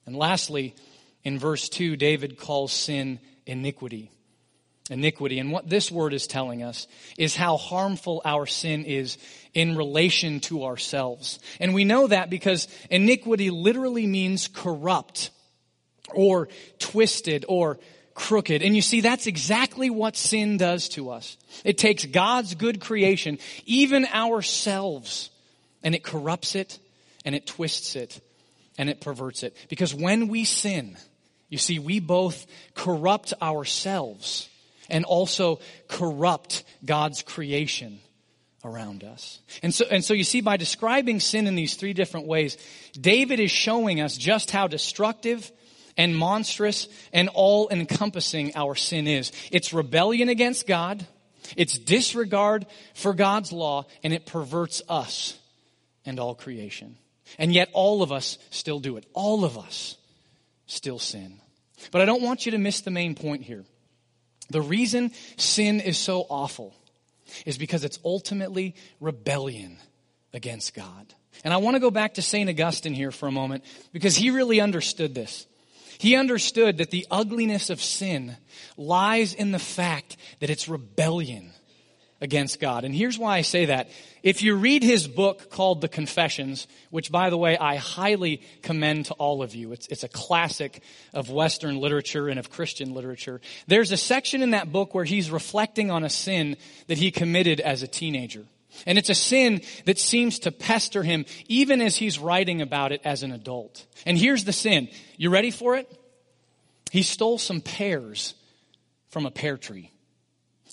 And 0.07 0.17
lastly, 0.17 0.75
in 1.25 1.38
verse 1.38 1.69
2, 1.69 1.97
David 1.97 2.38
calls 2.38 2.73
sin 2.73 3.21
iniquity. 3.47 4.11
Iniquity. 4.91 5.38
And 5.38 5.52
what 5.52 5.69
this 5.69 5.91
word 5.91 6.12
is 6.12 6.26
telling 6.26 6.62
us 6.62 6.88
is 7.17 7.37
how 7.37 7.57
harmful 7.57 8.21
our 8.25 8.47
sin 8.47 8.85
is 8.85 9.17
in 9.55 9.76
relation 9.76 10.41
to 10.41 10.64
ourselves. 10.64 11.38
And 11.61 11.73
we 11.73 11.85
know 11.85 12.09
that 12.09 12.31
because 12.31 12.67
iniquity 12.91 13.50
literally 13.50 14.07
means 14.07 14.49
corrupt 14.49 15.31
or 16.12 16.49
twisted 16.79 17.45
or 17.49 17.79
crooked. 18.14 18.62
And 18.62 18.75
you 18.75 18.83
see, 18.83 19.00
that's 19.00 19.26
exactly 19.26 19.88
what 19.88 20.17
sin 20.17 20.57
does 20.57 20.88
to 20.91 21.11
us. 21.11 21.37
It 21.64 21.79
takes 21.79 22.05
God's 22.05 22.55
good 22.55 22.81
creation, 22.81 23.38
even 23.64 24.05
ourselves, 24.07 25.31
and 25.83 25.95
it 25.95 26.02
corrupts 26.02 26.57
it 26.57 26.79
and 27.25 27.35
it 27.35 27.47
twists 27.47 27.95
it 27.95 28.21
and 28.79 28.88
it 28.88 29.00
perverts 29.00 29.43
it. 29.43 29.57
Because 29.69 29.95
when 29.95 30.29
we 30.29 30.45
sin, 30.45 30.97
you 31.49 31.59
see, 31.59 31.79
we 31.79 32.00
both 32.00 32.47
corrupt 32.75 33.35
ourselves 33.43 34.49
and 34.88 35.05
also 35.05 35.61
corrupt 35.88 36.64
God's 36.85 37.23
creation 37.23 38.00
around 38.64 39.05
us. 39.05 39.41
And 39.62 39.75
so, 39.75 39.85
and 39.91 40.05
so 40.05 40.14
you 40.14 40.25
see, 40.25 40.41
by 40.41 40.57
describing 40.57 41.21
sin 41.21 41.47
in 41.47 41.55
these 41.55 41.75
three 41.75 41.93
different 41.93 42.26
ways, 42.26 42.57
David 42.93 43.41
is 43.41 43.50
showing 43.50 44.00
us 44.00 44.17
just 44.17 44.50
how 44.50 44.67
destructive 44.67 45.50
and 45.97 46.17
monstrous 46.17 46.88
and 47.12 47.29
all 47.35 47.69
encompassing 47.71 48.52
our 48.55 48.75
sin 48.75 49.07
is. 49.07 49.33
It's 49.50 49.73
rebellion 49.73 50.29
against 50.29 50.67
God, 50.67 51.07
it's 51.57 51.79
disregard 51.79 52.67
for 52.95 53.14
God's 53.14 53.52
law, 53.52 53.87
and 54.02 54.12
it 54.12 54.26
perverts 54.26 54.81
us 54.88 55.38
and 56.07 56.19
all 56.19 56.35
creation. 56.35 56.97
And 57.38 57.52
yet 57.52 57.70
all 57.72 58.02
of 58.02 58.12
us 58.12 58.38
still 58.50 58.80
do 58.80 58.96
it. 58.96 59.06
All 59.12 59.44
of 59.44 59.58
us 59.58 59.96
still 60.66 60.98
sin. 60.98 61.40
But 61.90 62.02
I 62.02 62.04
don't 62.04 62.22
want 62.22 62.46
you 62.46 62.52
to 62.52 62.58
miss 62.58 62.80
the 62.80 62.90
main 62.90 63.14
point 63.14 63.42
here. 63.42 63.64
The 64.50 64.60
reason 64.60 65.12
sin 65.36 65.80
is 65.80 65.98
so 65.98 66.26
awful 66.28 66.74
is 67.46 67.58
because 67.58 67.84
it's 67.84 67.98
ultimately 68.04 68.74
rebellion 69.00 69.78
against 70.32 70.74
God. 70.74 71.14
And 71.44 71.52
I 71.52 71.56
want 71.56 71.74
to 71.74 71.80
go 71.80 71.90
back 71.90 72.14
to 72.14 72.22
St. 72.22 72.48
Augustine 72.48 72.94
here 72.94 73.10
for 73.10 73.26
a 73.26 73.32
moment 73.32 73.64
because 73.92 74.16
he 74.16 74.30
really 74.30 74.60
understood 74.60 75.14
this. 75.14 75.46
He 75.98 76.16
understood 76.16 76.78
that 76.78 76.90
the 76.90 77.06
ugliness 77.10 77.70
of 77.70 77.80
sin 77.80 78.36
lies 78.76 79.34
in 79.34 79.52
the 79.52 79.58
fact 79.58 80.16
that 80.40 80.50
it's 80.50 80.68
rebellion 80.68 81.52
against 82.23 82.61
God. 82.61 82.85
And 82.85 82.95
here's 82.95 83.19
why 83.19 83.37
I 83.37 83.43
say 83.43 83.67
that. 83.67 83.91
If 84.23 84.43
you 84.43 84.55
read 84.55 84.85
his 84.85 85.09
book 85.09 85.50
called 85.50 85.81
The 85.81 85.88
Confessions, 85.88 86.69
which 86.91 87.11
by 87.11 87.29
the 87.29 87.37
way, 87.37 87.59
I 87.59 87.76
highly 87.76 88.43
commend 88.62 89.07
to 89.07 89.14
all 89.14 89.43
of 89.43 89.57
you. 89.57 89.73
It's, 89.73 89.88
it's 89.88 90.05
a 90.05 90.09
classic 90.09 90.83
of 91.12 91.31
Western 91.31 91.79
literature 91.79 92.29
and 92.29 92.38
of 92.38 92.49
Christian 92.49 92.95
literature. 92.95 93.41
There's 93.67 93.91
a 93.91 93.97
section 93.97 94.41
in 94.41 94.52
that 94.52 94.71
book 94.71 94.95
where 94.95 95.05
he's 95.05 95.33
reflecting 95.33 95.91
on 95.91 96.05
a 96.05 96.09
sin 96.09 96.57
that 96.87 96.97
he 96.97 97.11
committed 97.11 97.61
as 97.61 97.83
a 97.83 97.88
teenager. 97.88 98.45
And 98.87 98.99
it's 98.99 99.11
a 99.11 99.14
sin 99.14 99.61
that 99.85 99.99
seems 99.99 100.38
to 100.41 100.52
pester 100.52 101.02
him 101.02 101.26
even 101.49 101.83
as 101.83 101.97
he's 101.97 102.21
writing 102.21 102.62
about 102.62 102.93
it 102.93 103.00
as 103.05 103.25
an 103.25 103.33
adult. 103.33 103.85
And 104.07 104.17
here's 104.17 104.45
the 104.45 104.52
sin. 104.52 104.88
You 105.17 105.29
ready 105.29 105.50
for 105.50 105.75
it? 105.75 105.91
He 106.93 107.02
stole 107.02 107.38
some 107.38 107.61
pears 107.61 108.35
from 109.09 109.26
a 109.26 109.31
pear 109.31 109.57
tree. 109.57 109.91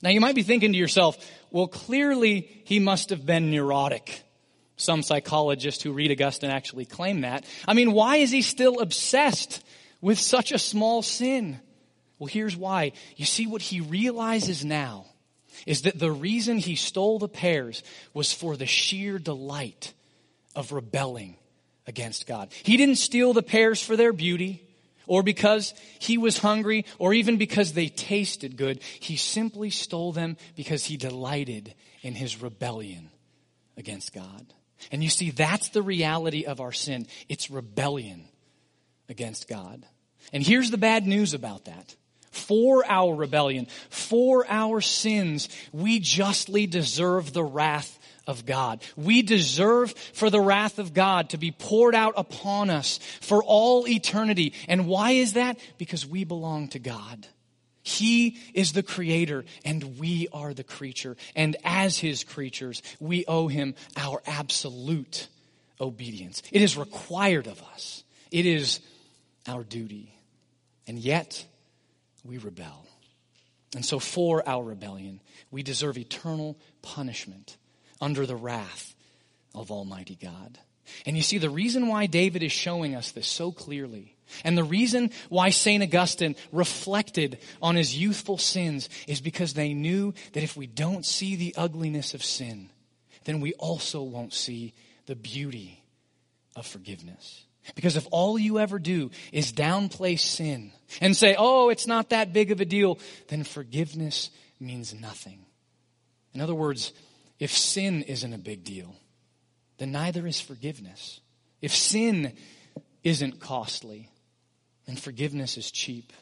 Now 0.02 0.10
you 0.10 0.22
might 0.22 0.36
be 0.36 0.44
thinking 0.44 0.72
to 0.72 0.78
yourself, 0.78 1.18
well, 1.52 1.68
clearly 1.68 2.62
he 2.66 2.80
must 2.80 3.10
have 3.10 3.26
been 3.26 3.52
neurotic. 3.52 4.24
Some 4.78 5.04
psychologists 5.04 5.84
who 5.84 5.92
read 5.92 6.12
Augustine 6.12 6.52
actually 6.52 6.86
claim 6.86 7.22
that. 7.22 7.46
I 7.68 7.74
mean, 7.74 7.92
why 7.92 8.18
is 8.18 8.32
he 8.32 8.42
still 8.42 8.80
obsessed 8.80 9.64
with 10.02 10.18
such 10.18 10.52
a 10.52 10.60
small 10.60 11.02
sin? 11.02 11.60
Well, 12.18 12.28
here's 12.28 12.56
why. 12.56 12.94
You 13.18 13.26
see, 13.26 13.48
what 13.48 13.62
he 13.62 13.82
realizes 13.82 14.64
now 14.64 15.06
is 15.66 15.82
that 15.82 16.00
the 16.00 16.12
reason 16.12 16.58
he 16.58 16.76
stole 16.76 17.20
the 17.20 17.28
pears 17.28 17.84
was 18.14 18.32
for 18.32 18.56
the 18.56 18.66
sheer 18.66 19.20
delight 19.20 19.94
of 20.56 20.72
rebelling 20.72 21.36
against 21.88 22.28
God. 22.28 22.50
He 22.64 22.78
didn't 22.78 22.96
steal 22.96 23.34
the 23.34 23.44
pears 23.44 23.82
for 23.82 23.98
their 23.98 24.14
beauty 24.14 24.69
or 25.10 25.24
because 25.24 25.74
he 25.98 26.20
was 26.20 26.38
hungry, 26.38 26.86
or 27.00 27.14
even 27.16 27.38
because 27.38 27.74
they 27.74 27.88
tasted 27.88 28.56
good. 28.56 28.80
He 29.00 29.18
simply 29.18 29.72
stole 29.72 30.12
them 30.12 30.38
because 30.56 30.86
he 30.86 30.98
delighted 30.98 31.74
in 32.04 32.14
his 32.14 32.42
rebellion 32.42 33.10
against 33.76 34.14
God. 34.14 34.54
And 34.92 35.04
you 35.04 35.10
see, 35.10 35.32
that's 35.32 35.70
the 35.70 35.82
reality 35.82 36.46
of 36.46 36.62
our 36.62 36.72
sin. 36.72 37.08
It's 37.28 37.50
rebellion 37.50 38.26
against 39.10 39.50
God. 39.50 39.84
And 40.32 40.44
here's 40.44 40.70
the 40.70 40.78
bad 40.78 41.08
news 41.08 41.34
about 41.34 41.66
that. 41.66 41.96
For 42.30 42.86
our 42.88 43.16
rebellion, 43.16 43.66
for 43.90 44.46
our 44.48 44.80
sins, 44.80 45.50
we 45.74 46.00
justly 46.00 46.68
deserve 46.68 47.34
the 47.34 47.44
wrath 47.44 47.99
of 48.30 48.46
God. 48.46 48.82
We 48.96 49.24
deserve 49.24 49.92
for 50.14 50.30
the 50.30 50.40
wrath 50.40 50.78
of 50.78 50.94
God 50.94 51.32
to 51.32 51.38
be 51.38 51.52
poured 51.52 51.96
out 51.96 52.14
upon 52.16 52.70
us 52.70 53.00
for 53.22 53.44
all 53.44 53.88
eternity. 53.88 54.54
And 54.68 54.88
why 54.88 55.12
is 55.12 55.34
that? 55.34 55.60
Because 55.80 56.06
we 56.06 56.24
belong 56.24 56.68
to 56.70 56.80
God. 56.80 57.28
He 57.82 58.38
is 58.54 58.74
the 58.74 58.84
creator 58.84 59.46
and 59.66 59.98
we 59.98 60.28
are 60.32 60.54
the 60.54 60.64
creature. 60.64 61.18
And 61.36 61.58
as 61.64 61.98
his 61.98 62.24
creatures, 62.24 62.84
we 63.00 63.26
owe 63.26 63.48
him 63.48 63.74
our 63.98 64.22
absolute 64.28 65.28
obedience. 65.82 66.44
It 66.52 66.62
is 66.62 66.78
required 66.78 67.48
of 67.48 67.64
us. 67.74 68.04
It 68.30 68.46
is 68.46 68.80
our 69.48 69.64
duty. 69.64 70.14
And 70.86 71.00
yet, 71.00 71.44
we 72.24 72.38
rebel. 72.38 72.86
And 73.76 73.84
so, 73.84 73.98
for 73.98 74.48
our 74.48 74.64
rebellion, 74.64 75.20
we 75.50 75.64
deserve 75.64 75.98
eternal 75.98 76.58
punishment 76.84 77.58
under 78.02 78.26
the 78.26 78.36
wrath 78.36 78.96
of 79.54 79.72
Almighty 79.72 80.18
God. 80.22 80.58
And 81.06 81.16
you 81.16 81.24
see, 81.24 81.38
the 81.38 81.50
reason 81.50 81.88
why 81.88 82.06
David 82.08 82.44
is 82.44 82.52
showing 82.52 82.96
us 82.96 83.12
this 83.12 83.28
so 83.28 83.52
clearly, 83.52 84.16
and 84.44 84.58
the 84.58 84.64
reason 84.64 85.12
why 85.30 85.50
St. 85.50 85.84
Augustine 85.84 86.36
reflected 86.52 87.40
on 87.62 87.76
his 87.76 87.98
youthful 87.98 88.38
sins, 88.38 88.90
is 89.08 89.22
because 89.22 89.54
they 89.54 89.74
knew 89.74 90.14
that 90.34 90.44
if 90.44 90.56
we 90.56 90.68
don't 90.68 91.06
see 91.06 91.36
the 91.36 91.54
ugliness 91.58 92.14
of 92.14 92.24
sin, 92.24 92.70
then 93.26 93.42
we 93.42 93.54
also 93.54 94.02
won't 94.02 94.34
see 94.34 94.74
the 95.06 95.16
beauty 95.16 95.84
of 96.56 96.66
forgiveness. 96.66 97.46
Because 97.76 97.98
if 97.98 98.08
all 98.12 98.40
you 98.40 98.60
ever 98.60 98.80
do 98.80 99.12
is 99.32 99.54
downplay 99.54 100.18
sin 100.20 100.72
and 101.02 101.16
say, 101.16 101.36
oh, 101.38 101.70
it's 101.70 101.88
not 101.88 102.10
that 102.10 102.34
big 102.34 102.52
of 102.52 102.62
a 102.62 102.66
deal, 102.66 102.98
then 103.28 103.44
forgiveness 103.44 104.32
means 104.60 104.94
nothing. 104.94 105.46
In 106.34 106.42
other 106.42 106.56
words, 106.56 106.94
if 107.40 107.56
sin 107.56 108.04
isn't 108.04 108.34
a 108.34 108.38
big 108.38 108.64
deal, 108.64 108.96
then 109.78 109.92
neither 109.92 110.28
is 110.28 110.42
forgiveness. 110.42 111.22
If 111.62 111.74
sin 111.74 112.34
isn't 113.04 113.40
costly, 113.40 114.10
then 114.86 114.96
forgiveness 114.98 115.58
is 115.58 115.72
cheap. 115.72 116.14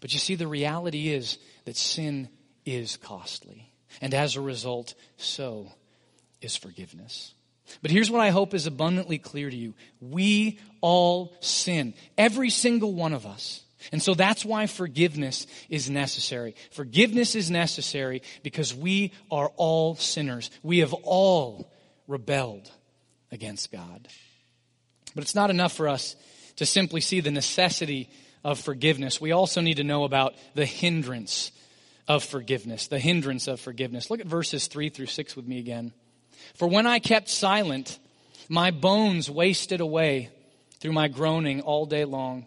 But 0.00 0.12
you 0.12 0.18
see, 0.18 0.36
the 0.36 0.46
reality 0.46 1.08
is 1.08 1.38
that 1.64 1.76
sin 1.76 2.28
is 2.64 2.96
costly. 2.96 3.72
And 4.00 4.14
as 4.14 4.36
a 4.36 4.40
result, 4.40 4.94
so 5.16 5.72
is 6.40 6.56
forgiveness. 6.56 7.34
But 7.82 7.90
here's 7.90 8.10
what 8.10 8.20
I 8.20 8.30
hope 8.30 8.54
is 8.54 8.66
abundantly 8.66 9.18
clear 9.18 9.50
to 9.50 9.56
you. 9.56 9.74
We 10.00 10.58
all 10.80 11.34
sin. 11.40 11.94
Every 12.16 12.50
single 12.50 12.94
one 12.94 13.12
of 13.12 13.26
us. 13.26 13.62
And 13.92 14.02
so 14.02 14.14
that's 14.14 14.44
why 14.44 14.66
forgiveness 14.66 15.46
is 15.68 15.88
necessary. 15.88 16.54
Forgiveness 16.72 17.34
is 17.34 17.50
necessary 17.50 18.22
because 18.42 18.74
we 18.74 19.12
are 19.30 19.50
all 19.56 19.94
sinners. 19.94 20.50
We 20.62 20.78
have 20.78 20.92
all 20.92 21.72
rebelled 22.06 22.70
against 23.30 23.72
God. 23.72 24.08
But 25.14 25.24
it's 25.24 25.34
not 25.34 25.50
enough 25.50 25.72
for 25.72 25.88
us 25.88 26.16
to 26.56 26.66
simply 26.66 27.00
see 27.00 27.20
the 27.20 27.30
necessity 27.30 28.10
of 28.44 28.58
forgiveness. 28.58 29.20
We 29.20 29.32
also 29.32 29.60
need 29.60 29.78
to 29.78 29.84
know 29.84 30.04
about 30.04 30.34
the 30.54 30.66
hindrance 30.66 31.52
of 32.06 32.24
forgiveness. 32.24 32.88
The 32.88 32.98
hindrance 32.98 33.48
of 33.48 33.60
forgiveness. 33.60 34.10
Look 34.10 34.20
at 34.20 34.26
verses 34.26 34.66
3 34.66 34.88
through 34.88 35.06
6 35.06 35.36
with 35.36 35.46
me 35.46 35.58
again. 35.58 35.92
For 36.54 36.68
when 36.68 36.86
I 36.86 36.98
kept 36.98 37.28
silent, 37.28 37.98
my 38.48 38.70
bones 38.70 39.30
wasted 39.30 39.80
away 39.80 40.30
through 40.80 40.92
my 40.92 41.08
groaning 41.08 41.60
all 41.60 41.86
day 41.86 42.04
long. 42.04 42.46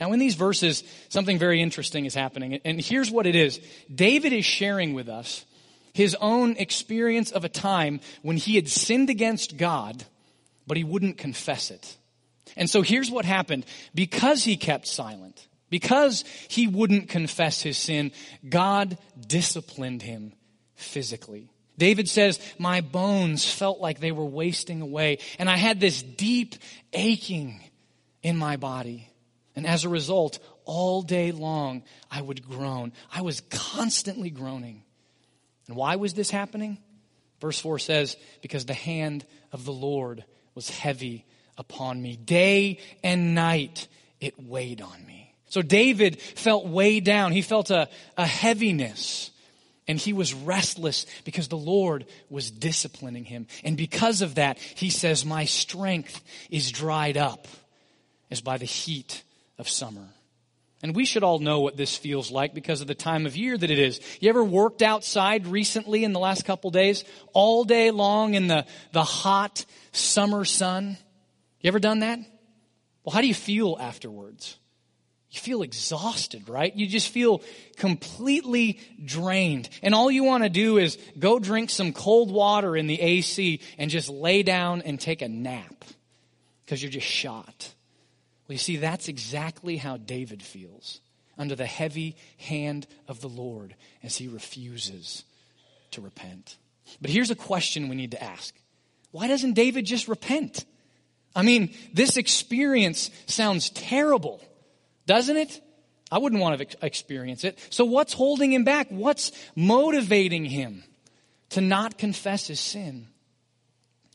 Now, 0.00 0.12
in 0.12 0.18
these 0.18 0.34
verses, 0.34 0.84
something 1.08 1.38
very 1.38 1.60
interesting 1.60 2.06
is 2.06 2.14
happening. 2.14 2.60
And 2.64 2.80
here's 2.80 3.10
what 3.10 3.26
it 3.26 3.34
is 3.34 3.60
David 3.92 4.32
is 4.32 4.44
sharing 4.44 4.94
with 4.94 5.08
us 5.08 5.44
his 5.92 6.14
own 6.20 6.56
experience 6.56 7.32
of 7.32 7.44
a 7.44 7.48
time 7.48 8.00
when 8.22 8.36
he 8.36 8.54
had 8.56 8.68
sinned 8.68 9.08
against 9.08 9.56
God, 9.56 10.04
but 10.66 10.76
he 10.76 10.84
wouldn't 10.84 11.16
confess 11.16 11.70
it. 11.70 11.96
And 12.56 12.68
so 12.68 12.82
here's 12.82 13.10
what 13.10 13.24
happened. 13.24 13.64
Because 13.94 14.44
he 14.44 14.56
kept 14.56 14.86
silent, 14.86 15.48
because 15.70 16.24
he 16.48 16.66
wouldn't 16.66 17.08
confess 17.08 17.62
his 17.62 17.78
sin, 17.78 18.12
God 18.48 18.98
disciplined 19.26 20.02
him 20.02 20.32
physically. 20.74 21.50
David 21.78 22.08
says, 22.08 22.40
My 22.58 22.80
bones 22.80 23.50
felt 23.50 23.80
like 23.80 24.00
they 24.00 24.12
were 24.12 24.24
wasting 24.24 24.80
away, 24.80 25.18
and 25.38 25.48
I 25.48 25.56
had 25.56 25.80
this 25.80 26.02
deep 26.02 26.54
aching 26.92 27.60
in 28.22 28.36
my 28.36 28.56
body. 28.56 29.08
And 29.56 29.66
as 29.66 29.84
a 29.84 29.88
result, 29.88 30.38
all 30.66 31.00
day 31.00 31.32
long, 31.32 31.82
I 32.10 32.20
would 32.20 32.46
groan. 32.46 32.92
I 33.10 33.22
was 33.22 33.40
constantly 33.50 34.28
groaning. 34.28 34.82
And 35.66 35.76
why 35.76 35.96
was 35.96 36.12
this 36.14 36.30
happening? 36.30 36.78
Verse 37.40 37.58
4 37.58 37.78
says, 37.78 38.16
Because 38.42 38.66
the 38.66 38.74
hand 38.74 39.24
of 39.52 39.64
the 39.64 39.72
Lord 39.72 40.24
was 40.54 40.68
heavy 40.68 41.24
upon 41.56 42.00
me. 42.00 42.16
Day 42.16 42.78
and 43.02 43.34
night, 43.34 43.88
it 44.20 44.34
weighed 44.38 44.82
on 44.82 45.06
me. 45.06 45.34
So 45.48 45.62
David 45.62 46.20
felt 46.20 46.66
weighed 46.66 47.04
down. 47.04 47.32
He 47.32 47.42
felt 47.42 47.70
a, 47.70 47.88
a 48.16 48.26
heaviness 48.26 49.30
and 49.88 49.98
he 49.98 50.12
was 50.12 50.34
restless 50.34 51.06
because 51.24 51.48
the 51.48 51.56
Lord 51.56 52.06
was 52.28 52.50
disciplining 52.50 53.24
him. 53.24 53.46
And 53.64 53.76
because 53.76 54.20
of 54.20 54.34
that, 54.34 54.58
he 54.58 54.90
says, 54.90 55.24
My 55.24 55.44
strength 55.44 56.20
is 56.50 56.72
dried 56.72 57.16
up 57.16 57.46
as 58.30 58.40
by 58.40 58.58
the 58.58 58.64
heat 58.64 59.22
of 59.58 59.68
summer. 59.68 60.08
And 60.82 60.94
we 60.94 61.04
should 61.04 61.22
all 61.22 61.38
know 61.38 61.60
what 61.60 61.76
this 61.76 61.96
feels 61.96 62.30
like 62.30 62.54
because 62.54 62.80
of 62.80 62.86
the 62.86 62.94
time 62.94 63.26
of 63.26 63.36
year 63.36 63.56
that 63.56 63.70
it 63.70 63.78
is. 63.78 64.00
You 64.20 64.28
ever 64.28 64.44
worked 64.44 64.82
outside 64.82 65.46
recently 65.46 66.04
in 66.04 66.12
the 66.12 66.20
last 66.20 66.44
couple 66.44 66.70
days? 66.70 67.04
All 67.32 67.64
day 67.64 67.90
long 67.90 68.34
in 68.34 68.46
the, 68.46 68.66
the 68.92 69.02
hot 69.02 69.64
summer 69.92 70.44
sun? 70.44 70.98
You 71.60 71.68
ever 71.68 71.80
done 71.80 72.00
that? 72.00 72.18
Well, 73.02 73.14
how 73.14 73.20
do 73.22 73.26
you 73.26 73.34
feel 73.34 73.76
afterwards? 73.80 74.58
you 75.36 75.40
feel 75.40 75.62
exhausted, 75.62 76.48
right? 76.48 76.74
You 76.74 76.86
just 76.86 77.10
feel 77.10 77.42
completely 77.76 78.80
drained. 79.04 79.68
And 79.82 79.94
all 79.94 80.10
you 80.10 80.24
want 80.24 80.44
to 80.44 80.48
do 80.48 80.78
is 80.78 80.98
go 81.18 81.38
drink 81.38 81.70
some 81.70 81.92
cold 81.92 82.32
water 82.32 82.76
in 82.76 82.86
the 82.86 83.00
AC 83.00 83.60
and 83.78 83.90
just 83.90 84.08
lay 84.08 84.42
down 84.42 84.82
and 84.82 84.98
take 84.98 85.22
a 85.22 85.28
nap 85.28 85.84
because 86.64 86.82
you're 86.82 86.90
just 86.90 87.06
shot. 87.06 87.74
Well, 88.46 88.54
you 88.54 88.58
see, 88.58 88.76
that's 88.76 89.08
exactly 89.08 89.76
how 89.76 89.96
David 89.96 90.42
feels 90.42 91.00
under 91.38 91.54
the 91.54 91.66
heavy 91.66 92.16
hand 92.38 92.86
of 93.08 93.20
the 93.20 93.28
Lord 93.28 93.74
as 94.02 94.16
he 94.16 94.28
refuses 94.28 95.24
to 95.92 96.00
repent. 96.00 96.56
But 97.00 97.10
here's 97.10 97.30
a 97.30 97.36
question 97.36 97.88
we 97.88 97.96
need 97.96 98.12
to 98.12 98.22
ask 98.22 98.54
Why 99.10 99.26
doesn't 99.26 99.54
David 99.54 99.84
just 99.84 100.08
repent? 100.08 100.64
I 101.34 101.42
mean, 101.42 101.74
this 101.92 102.16
experience 102.16 103.10
sounds 103.26 103.68
terrible. 103.70 104.40
Doesn't 105.06 105.36
it? 105.36 105.60
I 106.10 106.18
wouldn't 106.18 106.40
want 106.40 106.58
to 106.58 106.86
experience 106.86 107.44
it. 107.44 107.58
So 107.70 107.84
what's 107.84 108.12
holding 108.12 108.52
him 108.52 108.64
back? 108.64 108.88
What's 108.90 109.32
motivating 109.54 110.44
him 110.44 110.84
to 111.50 111.60
not 111.60 111.98
confess 111.98 112.46
his 112.46 112.60
sin? 112.60 113.08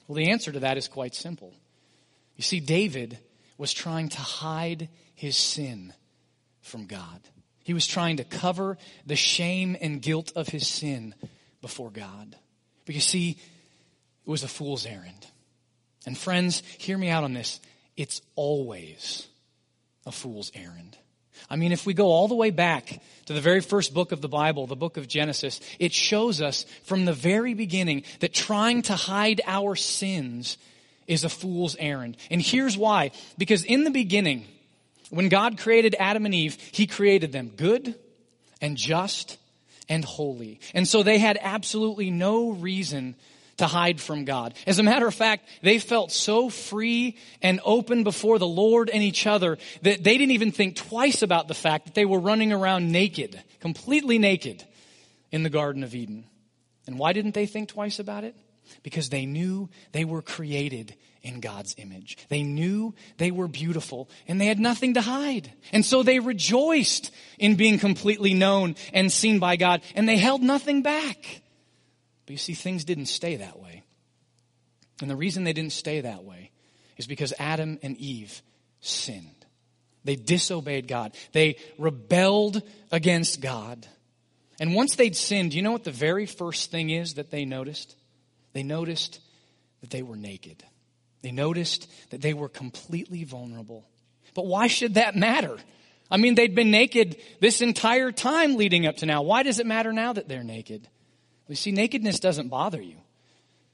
Well, 0.07 0.15
the 0.15 0.31
answer 0.31 0.51
to 0.51 0.61
that 0.61 0.77
is 0.77 0.87
quite 0.87 1.13
simple. 1.13 1.53
You 2.37 2.43
see, 2.43 2.59
David 2.59 3.19
was 3.61 3.71
trying 3.73 4.09
to 4.09 4.17
hide 4.17 4.89
his 5.13 5.37
sin 5.37 5.93
from 6.61 6.87
God. 6.87 7.21
He 7.63 7.75
was 7.75 7.85
trying 7.85 8.17
to 8.17 8.23
cover 8.23 8.75
the 9.05 9.15
shame 9.15 9.77
and 9.79 10.01
guilt 10.01 10.31
of 10.35 10.47
his 10.47 10.67
sin 10.67 11.13
before 11.61 11.91
God. 11.91 12.35
But 12.87 12.95
you 12.95 13.01
see, 13.01 13.37
it 14.25 14.29
was 14.29 14.41
a 14.41 14.47
fool's 14.47 14.87
errand. 14.87 15.27
And 16.07 16.17
friends, 16.17 16.63
hear 16.79 16.97
me 16.97 17.09
out 17.09 17.23
on 17.23 17.33
this. 17.33 17.61
It's 17.95 18.23
always 18.33 19.27
a 20.07 20.11
fool's 20.11 20.51
errand. 20.55 20.97
I 21.47 21.55
mean, 21.55 21.71
if 21.71 21.85
we 21.85 21.93
go 21.93 22.07
all 22.07 22.27
the 22.27 22.33
way 22.33 22.49
back 22.49 22.99
to 23.27 23.33
the 23.33 23.41
very 23.41 23.61
first 23.61 23.93
book 23.93 24.11
of 24.11 24.21
the 24.21 24.27
Bible, 24.27 24.65
the 24.65 24.75
book 24.75 24.97
of 24.97 25.07
Genesis, 25.07 25.61
it 25.77 25.93
shows 25.93 26.41
us 26.41 26.65
from 26.81 27.05
the 27.05 27.13
very 27.13 27.53
beginning 27.53 28.05
that 28.21 28.33
trying 28.33 28.81
to 28.83 28.95
hide 28.95 29.39
our 29.45 29.75
sins 29.75 30.57
is 31.07 31.23
a 31.23 31.29
fool's 31.29 31.75
errand. 31.79 32.17
And 32.29 32.41
here's 32.41 32.77
why. 32.77 33.11
Because 33.37 33.63
in 33.63 33.83
the 33.83 33.91
beginning, 33.91 34.45
when 35.09 35.29
God 35.29 35.57
created 35.57 35.95
Adam 35.99 36.25
and 36.25 36.33
Eve, 36.33 36.57
He 36.71 36.87
created 36.87 37.31
them 37.31 37.51
good 37.55 37.95
and 38.61 38.77
just 38.77 39.37
and 39.89 40.05
holy. 40.05 40.59
And 40.73 40.87
so 40.87 41.03
they 41.03 41.17
had 41.17 41.37
absolutely 41.41 42.11
no 42.11 42.51
reason 42.51 43.15
to 43.57 43.67
hide 43.67 44.01
from 44.01 44.25
God. 44.25 44.55
As 44.65 44.79
a 44.79 44.83
matter 44.83 45.05
of 45.05 45.13
fact, 45.13 45.47
they 45.61 45.77
felt 45.77 46.11
so 46.11 46.49
free 46.49 47.17
and 47.41 47.59
open 47.63 48.03
before 48.03 48.39
the 48.39 48.47
Lord 48.47 48.89
and 48.89 49.03
each 49.03 49.27
other 49.27 49.57
that 49.83 50.03
they 50.03 50.17
didn't 50.17 50.31
even 50.31 50.51
think 50.51 50.75
twice 50.75 51.21
about 51.21 51.47
the 51.47 51.53
fact 51.53 51.85
that 51.85 51.93
they 51.93 52.05
were 52.05 52.19
running 52.19 52.53
around 52.53 52.91
naked, 52.91 53.41
completely 53.59 54.17
naked 54.17 54.63
in 55.31 55.43
the 55.43 55.49
Garden 55.49 55.83
of 55.83 55.93
Eden. 55.93 56.25
And 56.87 56.97
why 56.97 57.13
didn't 57.13 57.35
they 57.35 57.45
think 57.45 57.69
twice 57.69 57.99
about 57.99 58.23
it? 58.23 58.35
Because 58.83 59.09
they 59.09 59.25
knew 59.25 59.69
they 59.91 60.05
were 60.05 60.21
created 60.21 60.95
in 61.23 61.39
God's 61.39 61.75
image. 61.77 62.17
They 62.29 62.43
knew 62.43 62.95
they 63.17 63.31
were 63.31 63.47
beautiful 63.47 64.09
and 64.27 64.41
they 64.41 64.47
had 64.47 64.59
nothing 64.59 64.95
to 64.95 65.01
hide. 65.01 65.51
And 65.71 65.85
so 65.85 66.03
they 66.03 66.19
rejoiced 66.19 67.11
in 67.37 67.55
being 67.55 67.79
completely 67.79 68.33
known 68.33 68.75
and 68.93 69.11
seen 69.11 69.39
by 69.39 69.55
God 69.55 69.81
and 69.95 70.09
they 70.09 70.17
held 70.17 70.41
nothing 70.41 70.81
back. 70.81 71.41
But 72.25 72.31
you 72.31 72.37
see, 72.37 72.53
things 72.53 72.85
didn't 72.85 73.05
stay 73.05 73.37
that 73.37 73.59
way. 73.59 73.83
And 75.01 75.09
the 75.09 75.15
reason 75.15 75.43
they 75.43 75.53
didn't 75.53 75.73
stay 75.73 76.01
that 76.01 76.23
way 76.23 76.51
is 76.97 77.07
because 77.07 77.33
Adam 77.39 77.79
and 77.81 77.97
Eve 77.97 78.41
sinned. 78.79 79.45
They 80.03 80.15
disobeyed 80.15 80.87
God. 80.87 81.13
They 81.31 81.57
rebelled 81.77 82.61
against 82.91 83.41
God. 83.41 83.85
And 84.59 84.75
once 84.75 84.95
they'd 84.95 85.15
sinned, 85.15 85.53
you 85.53 85.61
know 85.61 85.71
what 85.71 85.83
the 85.83 85.91
very 85.91 86.25
first 86.25 86.71
thing 86.71 86.89
is 86.89 87.15
that 87.15 87.31
they 87.31 87.45
noticed? 87.45 87.95
They 88.53 88.63
noticed 88.63 89.19
that 89.81 89.89
they 89.89 90.01
were 90.01 90.15
naked. 90.15 90.63
They 91.21 91.31
noticed 91.31 91.89
that 92.09 92.21
they 92.21 92.33
were 92.33 92.49
completely 92.49 93.23
vulnerable. 93.23 93.85
But 94.33 94.45
why 94.45 94.67
should 94.67 94.95
that 94.95 95.15
matter? 95.15 95.57
I 96.09 96.17
mean, 96.17 96.35
they'd 96.35 96.55
been 96.55 96.71
naked 96.71 97.17
this 97.39 97.61
entire 97.61 98.11
time 98.11 98.55
leading 98.55 98.85
up 98.85 98.97
to 98.97 99.05
now. 99.05 99.21
Why 99.21 99.43
does 99.43 99.59
it 99.59 99.65
matter 99.65 99.93
now 99.93 100.13
that 100.13 100.27
they're 100.27 100.43
naked? 100.43 100.87
You 101.47 101.55
see, 101.55 101.71
nakedness 101.71 102.19
doesn't 102.19 102.49
bother 102.49 102.81
you 102.81 102.97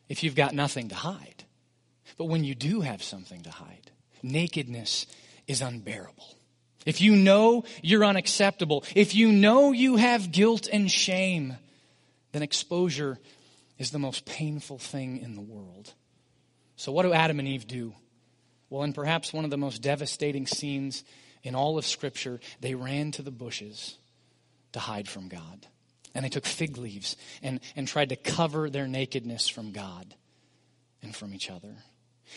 if 0.10 0.24
you've 0.24 0.36
got 0.36 0.54
nothing 0.54 0.90
to 0.90 0.96
hide. 0.96 1.44
But 2.18 2.26
when 2.26 2.44
you 2.44 2.56
do 2.56 2.82
have 2.82 3.04
something 3.04 3.44
to 3.44 3.52
hide, 3.52 3.92
nakedness 4.24 5.08
is 5.48 5.62
unbearable. 5.62 6.36
If 6.86 7.02
you 7.02 7.16
know 7.16 7.66
you're 7.82 8.06
unacceptable, 8.06 8.84
if 8.96 9.14
you 9.14 9.32
know 9.32 9.74
you 9.74 9.98
have 9.98 10.32
guilt 10.32 10.68
and 10.72 10.90
shame, 10.90 11.58
then 12.32 12.44
exposure 12.44 13.20
is 13.78 13.92
the 13.92 14.00
most 14.00 14.26
painful 14.26 14.78
thing 14.78 15.18
in 15.18 15.36
the 15.36 15.42
world. 15.42 15.94
So, 16.76 16.92
what 16.92 17.04
do 17.04 17.14
Adam 17.14 17.40
and 17.40 17.48
Eve 17.48 17.68
do? 17.68 17.94
Well, 18.70 18.84
in 18.84 18.94
perhaps 18.94 19.34
one 19.34 19.46
of 19.46 19.52
the 19.52 19.58
most 19.58 19.82
devastating 19.82 20.46
scenes 20.46 21.04
in 21.44 21.56
all 21.56 21.78
of 21.78 21.86
Scripture, 21.86 22.40
they 22.60 22.76
ran 22.76 23.12
to 23.14 23.22
the 23.22 23.32
bushes 23.32 23.98
to 24.74 24.80
hide 24.80 25.08
from 25.08 25.30
God. 25.30 25.68
And 26.14 26.26
they 26.26 26.30
took 26.30 26.46
fig 26.46 26.78
leaves 26.78 27.16
and, 27.42 27.60
and 27.76 27.88
tried 27.88 28.10
to 28.10 28.16
cover 28.16 28.70
their 28.70 28.88
nakedness 28.88 29.48
from 29.48 29.72
God 29.72 30.16
and 31.02 31.16
from 31.16 31.34
each 31.34 31.50
other. 31.50 31.76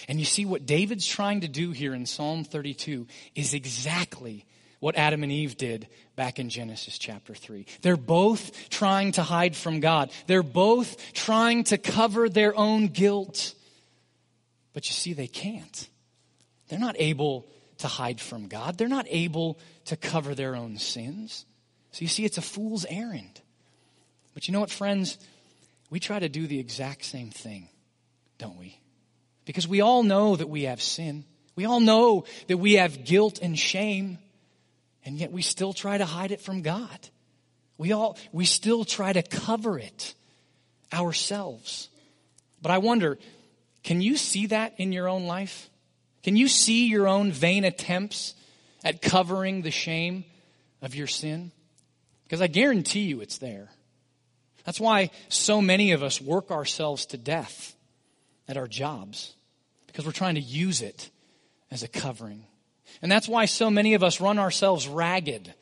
And 0.09 0.19
you 0.19 0.27
see, 0.27 0.45
what 0.45 0.67
David's 0.67 1.07
trying 1.07 1.41
to 1.41 1.49
do 1.49 1.73
here 1.73 1.95
in 1.95 2.07
Psalm 2.07 2.45
32 2.45 3.07
is 3.35 3.55
exactly 3.55 4.47
what 4.81 4.97
Adam 4.97 5.23
and 5.23 5.31
Eve 5.31 5.57
did 5.57 5.87
back 6.17 6.39
in 6.39 6.49
Genesis 6.49 6.99
chapter 6.99 7.35
3. 7.35 7.67
They're 7.83 7.97
both 7.97 8.69
trying 8.71 9.13
to 9.13 9.23
hide 9.23 9.55
from 9.55 9.81
God. 9.81 10.11
They're 10.27 10.43
both 10.43 11.13
trying 11.13 11.65
to 11.65 11.79
cover 11.79 12.29
their 12.29 12.57
own 12.57 12.89
guilt. 12.89 13.55
But 14.73 14.89
you 14.89 14.95
see, 14.95 15.13
they 15.13 15.27
can't. 15.27 15.89
They're 16.69 16.79
not 16.79 16.97
able 16.99 17.47
to 17.79 17.89
hide 17.89 18.21
from 18.21 18.49
God. 18.49 18.79
They're 18.79 18.89
not 18.89 19.07
able 19.09 19.59
to 19.87 19.97
cover 19.97 20.35
their 20.35 20.57
own 20.57 20.79
sins. 20.79 21.45
So 21.93 22.03
you 22.03 22.09
see, 22.09 22.25
it's 22.25 22.39
a 22.39 22.43
fool's 22.43 22.87
errand. 22.89 23.41
But 24.35 24.49
you 24.49 24.53
know 24.53 24.61
what, 24.61 24.71
friends? 24.71 25.19
We 25.91 26.01
try 26.01 26.19
to 26.19 26.29
do 26.29 26.47
the 26.47 26.61
exact 26.61 27.05
same 27.05 27.31
thing, 27.31 27.69
don't 28.39 28.59
we? 28.59 28.79
Because 29.45 29.67
we 29.67 29.81
all 29.81 30.03
know 30.05 30.37
that 30.37 30.49
we 30.49 30.65
have 30.65 30.81
sin. 30.81 31.25
We 31.57 31.65
all 31.65 31.81
know 31.81 32.25
that 32.47 32.59
we 32.59 32.75
have 32.75 33.05
guilt 33.05 33.41
and 33.43 33.59
shame, 33.59 34.19
and 35.05 35.17
yet 35.17 35.33
we 35.33 35.43
still 35.43 35.73
try 35.73 35.99
to 35.99 36.05
hide 36.05 36.33
it 36.33 36.41
from 36.41 36.63
God. 36.63 37.09
We 37.79 37.93
all, 37.93 38.19
we 38.33 38.45
still 38.45 38.85
try 38.85 39.13
to 39.13 39.23
cover 39.23 39.79
it 39.79 40.15
ourselves. 40.93 41.89
But 42.61 42.71
I 42.71 42.79
wonder, 42.79 43.19
can 43.83 44.01
you 44.01 44.17
see 44.17 44.47
that 44.49 44.75
in 44.79 44.93
your 44.93 45.09
own 45.09 45.25
life? 45.25 45.71
Can 46.23 46.37
you 46.37 46.49
see 46.49 46.87
your 46.89 47.09
own 47.09 47.33
vain 47.33 47.65
attempts 47.65 48.35
at 48.85 49.01
covering 49.01 49.63
the 49.63 49.71
shame 49.71 50.25
of 50.83 50.95
your 50.95 51.07
sin? 51.07 51.53
Because 52.25 52.43
I 52.43 52.47
guarantee 52.47 53.01
you 53.01 53.23
it's 53.23 53.39
there. 53.39 53.69
That's 54.65 54.79
why 54.79 55.11
so 55.29 55.63
many 55.63 55.93
of 55.93 56.03
us 56.03 56.21
work 56.21 56.51
ourselves 56.51 57.07
to 57.07 57.17
death 57.17 57.75
at 58.47 58.57
our 58.57 58.69
jobs, 58.69 59.35
because 59.87 60.05
we're 60.05 60.13
trying 60.13 60.35
to 60.35 60.41
use 60.41 60.83
it 60.83 61.11
as 61.71 61.83
a 61.83 61.89
covering. 61.89 62.45
And 63.03 63.11
that's 63.11 63.29
why 63.29 63.47
so 63.47 63.71
many 63.71 63.95
of 63.95 64.03
us 64.03 64.21
run 64.21 64.39
ourselves 64.39 64.87
ragged, 64.87 65.53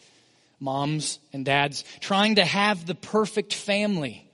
moms 0.60 1.18
and 1.32 1.44
dads, 1.44 1.84
trying 2.00 2.36
to 2.36 2.44
have 2.44 2.86
the 2.86 2.94
perfect 2.94 3.54
family 3.54 4.28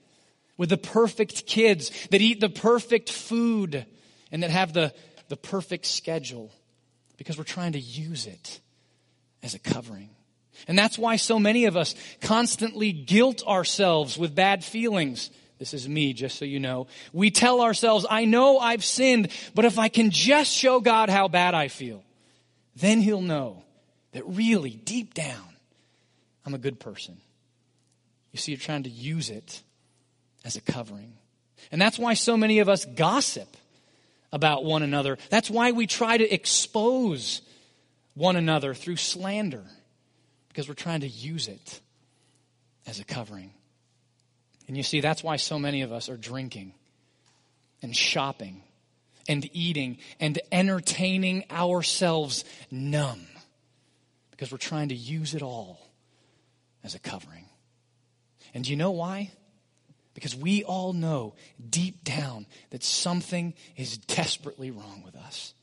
with 0.57 0.69
the 0.69 0.77
perfect 0.77 1.45
kids 1.45 1.91
that 2.11 2.21
eat 2.21 2.39
the 2.39 2.49
perfect 2.49 3.11
food 3.11 3.85
and 4.31 4.43
that 4.43 4.51
have 4.51 4.73
the, 4.73 4.93
the 5.27 5.37
perfect 5.37 5.85
schedule 5.85 6.51
because 7.17 7.37
we're 7.37 7.43
trying 7.43 7.73
to 7.73 7.79
use 7.79 8.25
it 8.27 8.59
as 9.43 9.53
a 9.53 9.59
covering. 9.59 10.09
And 10.67 10.77
that's 10.77 10.97
why 10.97 11.17
so 11.17 11.37
many 11.37 11.65
of 11.65 11.77
us 11.77 11.95
constantly 12.21 12.91
guilt 12.91 13.45
ourselves 13.45 14.17
with 14.17 14.33
bad 14.33 14.63
feelings. 14.63 15.29
This 15.59 15.73
is 15.73 15.87
me, 15.87 16.13
just 16.13 16.37
so 16.37 16.45
you 16.45 16.59
know. 16.59 16.87
We 17.13 17.31
tell 17.31 17.61
ourselves, 17.61 18.05
I 18.09 18.25
know 18.25 18.59
I've 18.59 18.83
sinned, 18.83 19.29
but 19.53 19.65
if 19.65 19.77
I 19.77 19.89
can 19.89 20.11
just 20.11 20.51
show 20.51 20.79
God 20.79 21.09
how 21.09 21.27
bad 21.27 21.53
I 21.53 21.67
feel, 21.67 22.03
then 22.75 23.01
He'll 23.01 23.21
know 23.21 23.63
that 24.11 24.23
really, 24.25 24.71
deep 24.71 25.13
down, 25.13 25.55
I'm 26.45 26.53
a 26.53 26.59
good 26.59 26.79
person. 26.79 27.17
You 28.31 28.39
see, 28.39 28.51
you're 28.51 28.59
trying 28.59 28.83
to 28.83 28.89
use 28.89 29.29
it 29.29 29.61
as 30.43 30.55
a 30.55 30.61
covering. 30.61 31.13
And 31.71 31.81
that's 31.81 31.97
why 31.97 32.13
so 32.13 32.37
many 32.37 32.59
of 32.59 32.69
us 32.69 32.85
gossip 32.85 33.57
about 34.31 34.63
one 34.63 34.83
another. 34.83 35.17
That's 35.29 35.49
why 35.49 35.71
we 35.71 35.87
try 35.87 36.17
to 36.17 36.33
expose 36.33 37.41
one 38.13 38.35
another 38.35 38.73
through 38.73 38.97
slander 38.97 39.63
because 40.49 40.67
we're 40.67 40.75
trying 40.75 41.01
to 41.01 41.07
use 41.07 41.47
it 41.47 41.81
as 42.85 42.99
a 42.99 43.03
covering. 43.03 43.51
And 44.67 44.75
you 44.75 44.83
see, 44.83 45.01
that's 45.01 45.23
why 45.23 45.35
so 45.35 45.59
many 45.59 45.81
of 45.81 45.91
us 45.91 46.09
are 46.09 46.17
drinking 46.17 46.73
and 47.81 47.95
shopping 47.95 48.61
and 49.27 49.49
eating 49.53 49.97
and 50.19 50.39
entertaining 50.51 51.45
ourselves 51.49 52.45
numb 52.71 53.27
because 54.31 54.51
we're 54.51 54.57
trying 54.57 54.89
to 54.89 54.95
use 54.95 55.33
it 55.33 55.41
all 55.41 55.79
as 56.83 56.95
a 56.95 56.99
covering. 56.99 57.45
And 58.53 58.63
do 58.63 58.71
you 58.71 58.77
know 58.77 58.91
why? 58.91 59.31
Because 60.13 60.35
we 60.35 60.63
all 60.63 60.93
know 60.93 61.35
deep 61.69 62.03
down 62.03 62.45
that 62.69 62.83
something 62.83 63.53
is 63.75 63.97
desperately 63.97 64.71
wrong 64.71 65.03
with 65.05 65.15
us. 65.15 65.53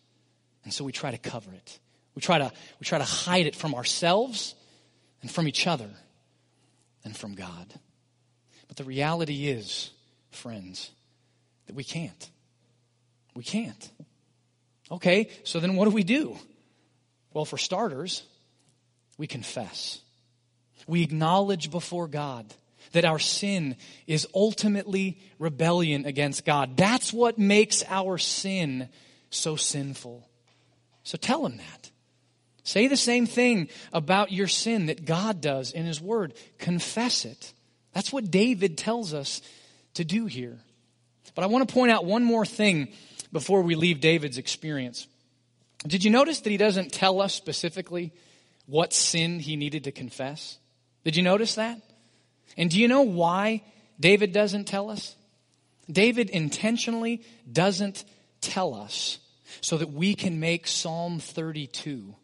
And 0.65 0.73
so 0.73 0.85
we 0.85 0.93
try 0.93 1.11
to 1.11 1.19
cover 1.19 1.53
it. 1.53 1.79
We 2.15 2.21
try 2.21 2.39
to, 2.39 2.53
we 2.79 2.85
try 2.85 2.99
to 2.99 3.05
hide 3.05 3.47
it 3.47 3.57
from 3.57 3.75
ourselves 3.75 4.55
and 5.23 5.31
from 5.31 5.49
each 5.49 5.67
other 5.67 5.89
and 7.05 7.17
from 7.17 7.35
God. 7.35 7.73
But 8.69 8.77
the 8.77 8.85
reality 8.85 9.49
is, 9.49 9.91
friends, 10.31 10.91
that 11.67 11.75
we 11.75 11.85
can't. 11.85 12.31
We 13.35 13.43
can't. 13.45 13.91
Okay, 14.91 15.31
so 15.45 15.61
then 15.61 15.77
what 15.77 15.87
do 15.87 15.91
we 15.91 16.05
do? 16.05 16.37
Well, 17.33 17.45
for 17.45 17.57
starters, 17.57 18.23
we 19.17 19.27
confess. 19.27 20.01
We 20.87 21.03
acknowledge 21.03 21.71
before 21.71 22.09
God 22.09 22.53
that 22.93 23.05
our 23.05 23.19
sin 23.19 23.77
is 24.07 24.27
ultimately 24.35 25.19
rebellion 25.39 26.05
against 26.05 26.45
God. 26.45 26.77
That's 26.77 27.13
what 27.13 27.39
makes 27.39 27.83
our 27.89 28.19
sin 28.19 28.89
so 29.31 29.57
sinful. 29.57 30.29
So 31.05 31.17
tell 31.17 31.47
him 31.47 31.57
that. 31.57 31.91
Say 32.65 32.87
the 32.87 32.97
same 32.97 33.27
thing 33.27 33.69
about 33.93 34.31
your 34.31 34.47
sin 34.47 34.87
that 34.87 35.05
God 35.05 35.41
does 35.41 35.73
in 35.73 35.85
His 35.85 36.01
Word. 36.01 36.35
Confess 36.59 37.25
it. 37.25 37.53
That's 37.93 38.13
what 38.13 38.31
David 38.31 38.79
tells 38.79 39.15
us 39.15 39.43
to 39.95 40.05
do 40.05 40.27
here. 40.27 40.59
But 41.35 41.43
I 41.43 41.49
want 41.49 41.67
to 41.67 41.75
point 41.75 41.91
out 41.91 42.05
one 42.05 42.23
more 42.23 42.47
thing 42.47 42.89
before 43.33 43.63
we 43.63 43.75
leave 43.75 44.01
David's 44.01 44.39
experience. 44.39 45.07
Did 45.87 46.05
you 46.05 46.11
notice 46.11 46.41
that 46.41 46.51
he 46.51 46.57
doesn't 46.57 46.93
tell 46.93 47.21
us 47.21 47.35
specifically 47.35 48.13
what 48.67 48.93
sin 48.93 49.41
he 49.41 49.57
needed 49.57 49.85
to 49.85 49.93
confess? 49.93 50.59
Did 51.05 51.17
you 51.17 51.23
notice 51.23 51.57
that? 51.57 51.81
And 52.57 52.71
do 52.71 52.79
you 52.79 52.87
know 52.87 53.03
why 53.03 53.63
David 53.99 54.33
doesn't 54.33 54.67
tell 54.67 54.91
us? 54.91 55.17
David 55.91 56.31
intentionally 56.31 57.23
doesn't 57.51 58.05
tell 58.41 58.75
us 58.75 59.19
so 59.61 59.77
that 59.79 59.93
we 59.93 60.15
can 60.15 60.39
make 60.41 60.67
Psalm 60.67 61.19
32 61.19 62.15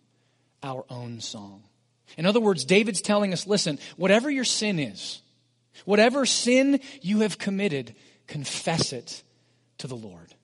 our 0.62 0.84
own 0.88 1.20
song. 1.20 1.62
In 2.16 2.26
other 2.26 2.40
words, 2.40 2.64
David's 2.64 3.02
telling 3.02 3.32
us 3.32 3.46
listen, 3.46 3.78
whatever 3.96 4.30
your 4.30 4.44
sin 4.44 4.78
is, 4.78 5.20
whatever 5.84 6.26
sin 6.26 6.80
you 7.00 7.20
have 7.20 7.38
committed, 7.38 7.94
confess 8.26 8.92
it 8.92 9.22
to 9.78 9.86
the 9.86 9.96
Lord. 9.96 10.34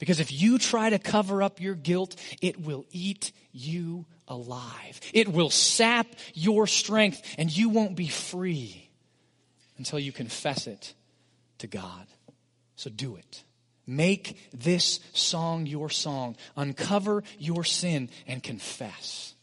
Because 0.00 0.18
if 0.18 0.32
you 0.32 0.58
try 0.58 0.90
to 0.90 0.98
cover 0.98 1.42
up 1.42 1.60
your 1.60 1.76
guilt, 1.76 2.16
it 2.42 2.60
will 2.60 2.84
eat 2.90 3.30
you 3.52 4.06
alive. 4.26 4.98
It 5.14 5.28
will 5.28 5.50
sap 5.50 6.06
your 6.34 6.66
strength, 6.66 7.22
and 7.38 7.56
you 7.56 7.68
won't 7.68 7.94
be 7.94 8.08
free 8.08 8.90
until 9.78 10.00
you 10.00 10.10
confess 10.10 10.66
it 10.66 10.94
to 11.58 11.68
God. 11.68 12.06
So 12.74 12.90
do 12.90 13.14
it. 13.16 13.44
Make 13.86 14.50
this 14.52 15.00
song 15.12 15.66
your 15.66 15.90
song. 15.90 16.36
Uncover 16.56 17.22
your 17.38 17.62
sin 17.62 18.08
and 18.26 18.42
confess. 18.42 19.34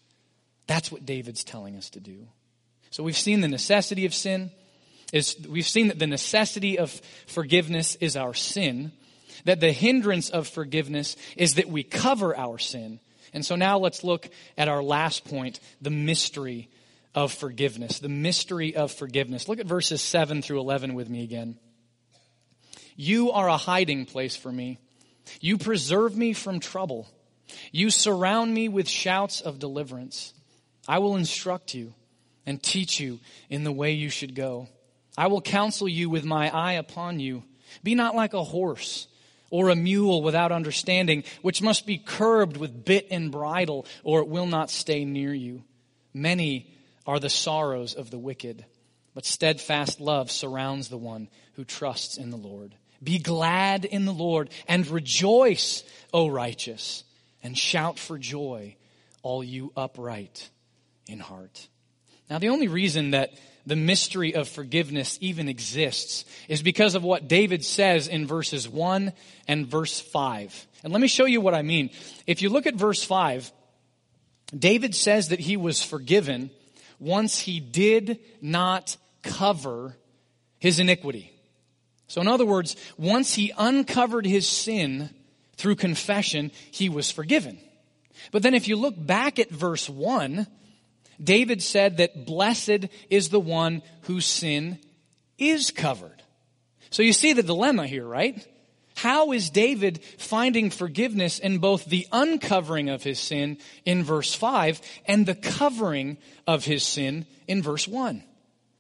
That's 0.66 0.92
what 0.92 1.06
David's 1.06 1.44
telling 1.44 1.76
us 1.76 1.92
to 1.92 2.00
do. 2.00 2.28
So 2.90 3.04
we've 3.04 3.18
seen 3.18 3.42
the 3.42 3.48
necessity 3.48 4.06
of 4.06 4.14
sin 4.14 4.52
is 5.14 5.38
we've 5.48 5.68
seen 5.68 5.88
that 5.90 6.00
the 6.00 6.08
necessity 6.08 6.80
of 6.80 6.92
forgiveness 7.28 7.96
is 7.96 8.18
our 8.18 8.34
sin, 8.34 8.92
that 9.48 9.62
the 9.62 9.72
hindrance 9.72 10.30
of 10.30 10.46
forgiveness 10.46 11.16
is 11.38 11.54
that 11.54 11.70
we 11.70 11.82
cover 11.82 12.36
our 12.36 12.58
sin. 12.58 13.00
And 13.32 13.46
so 13.46 13.56
now 13.56 13.80
let's 13.80 14.04
look 14.04 14.30
at 14.58 14.68
our 14.68 14.84
last 14.84 15.24
point, 15.24 15.62
the 15.82 15.90
mystery 15.90 16.70
of 17.16 17.32
forgiveness. 17.32 18.00
The 18.00 18.10
mystery 18.10 18.76
of 18.76 18.92
forgiveness. 18.92 19.48
Look 19.48 19.62
at 19.62 19.66
verses 19.66 20.02
7 20.02 20.42
through 20.42 20.60
11 20.60 20.96
with 20.96 21.10
me 21.10 21.24
again. 21.24 21.58
You 22.98 23.32
are 23.32 23.48
a 23.48 23.56
hiding 23.56 24.06
place 24.06 24.36
for 24.36 24.52
me. 24.52 24.80
You 25.40 25.58
preserve 25.58 26.18
me 26.18 26.34
from 26.34 26.60
trouble. 26.60 27.08
You 27.72 27.90
surround 27.90 28.54
me 28.54 28.68
with 28.68 28.90
shouts 28.90 29.40
of 29.40 29.60
deliverance. 29.60 30.34
I 30.90 31.00
will 31.00 31.16
instruct 31.16 31.74
you 31.74 31.94
and 32.46 32.62
teach 32.62 33.00
you 33.00 33.22
in 33.50 33.64
the 33.64 33.72
way 33.72 33.94
you 33.94 34.10
should 34.10 34.36
go. 34.36 34.68
I 35.18 35.28
will 35.28 35.42
counsel 35.42 35.88
you 35.88 36.10
with 36.10 36.26
my 36.26 36.54
eye 36.54 36.74
upon 36.74 37.22
you. 37.22 37.46
Be 37.82 37.96
not 37.96 38.14
like 38.14 38.34
a 38.34 38.44
horse 38.44 39.08
or 39.50 39.70
a 39.70 39.76
mule 39.76 40.22
without 40.22 40.52
understanding, 40.52 41.24
which 41.42 41.62
must 41.62 41.86
be 41.86 41.98
curbed 41.98 42.58
with 42.58 42.86
bit 42.86 43.08
and 43.12 43.32
bridle, 43.32 43.86
or 44.04 44.22
it 44.22 44.28
will 44.28 44.46
not 44.46 44.70
stay 44.70 45.06
near 45.06 45.34
you. 45.34 45.64
Many 46.14 46.74
are 47.06 47.20
the 47.20 47.30
sorrows 47.30 47.94
of 47.94 48.12
the 48.12 48.20
wicked, 48.20 48.66
but 49.14 49.26
steadfast 49.26 50.02
love 50.02 50.32
surrounds 50.32 50.90
the 50.90 50.98
one 50.98 51.30
who 51.54 51.64
trusts 51.64 52.18
in 52.18 52.30
the 52.30 52.38
Lord. 52.38 52.76
Be 53.02 53.20
glad 53.20 53.86
in 53.86 54.06
the 54.06 54.14
Lord 54.14 54.50
and 54.68 54.86
rejoice, 54.88 55.84
O 56.14 56.28
righteous, 56.28 57.04
and 57.44 57.58
shout 57.58 58.00
for 58.00 58.18
joy, 58.18 58.76
all 59.22 59.44
you 59.44 59.72
upright 59.78 60.50
in 61.08 61.20
heart. 61.20 61.68
Now, 62.30 62.40
the 62.40 62.50
only 62.50 62.68
reason 62.68 63.12
that 63.12 63.32
the 63.68 63.76
mystery 63.76 64.34
of 64.34 64.48
forgiveness 64.48 65.18
even 65.20 65.50
exists 65.50 66.24
is 66.48 66.62
because 66.62 66.96
of 66.96 67.04
what 67.04 67.28
David 67.28 67.66
says 67.66 68.08
in 68.08 68.26
verses 68.26 68.68
1 68.68 69.12
and 69.46 69.68
verse 69.68 70.00
5. 70.00 70.68
And 70.84 70.94
let 70.94 71.02
me 71.02 71.10
show 71.10 71.26
you 71.26 71.42
what 71.42 71.54
I 71.54 71.64
mean. 71.64 71.90
If 72.26 72.42
you 72.42 72.50
look 72.50 72.66
at 72.66 72.76
verse 72.76 73.04
5, 73.04 73.52
David 74.58 74.96
says 74.96 75.30
that 75.30 75.42
he 75.42 75.58
was 75.58 75.84
forgiven 75.84 76.50
once 76.98 77.40
he 77.40 77.60
did 77.60 78.20
not 78.42 78.96
cover 79.22 79.98
his 80.60 80.80
iniquity. 80.80 81.34
So, 82.08 82.22
in 82.22 82.30
other 82.30 82.46
words, 82.46 82.78
once 82.98 83.34
he 83.34 83.52
uncovered 83.58 84.26
his 84.26 84.48
sin 84.48 85.10
through 85.58 85.76
confession, 85.76 86.52
he 86.72 86.88
was 86.88 87.12
forgiven. 87.12 87.60
But 88.32 88.44
then 88.44 88.54
if 88.54 88.70
you 88.70 88.78
look 88.78 88.96
back 88.98 89.40
at 89.40 89.50
verse 89.50 89.90
1, 89.90 90.48
David 91.24 91.62
said 91.62 91.98
that 91.98 92.26
blessed 92.26 92.88
is 93.10 93.30
the 93.30 93.40
one 93.40 93.82
whose 94.02 94.26
sin 94.26 94.80
is 95.38 95.72
covered. 95.72 96.24
So 96.90 97.04
you 97.04 97.14
see 97.14 97.34
the 97.34 97.44
dilemma 97.44 97.88
here, 97.88 98.06
right? 98.06 98.46
How 98.96 99.32
is 99.32 99.52
David 99.52 100.04
finding 100.18 100.72
forgiveness 100.72 101.38
in 101.38 101.60
both 101.60 101.86
the 101.86 102.08
uncovering 102.12 102.90
of 102.90 103.04
his 103.04 103.20
sin 103.20 103.60
in 103.86 104.04
verse 104.04 104.34
5 104.34 104.82
and 105.06 105.26
the 105.26 105.36
covering 105.36 106.18
of 106.48 106.66
his 106.66 106.84
sin 106.84 107.28
in 107.48 107.62
verse 107.62 107.88
1? 107.88 108.24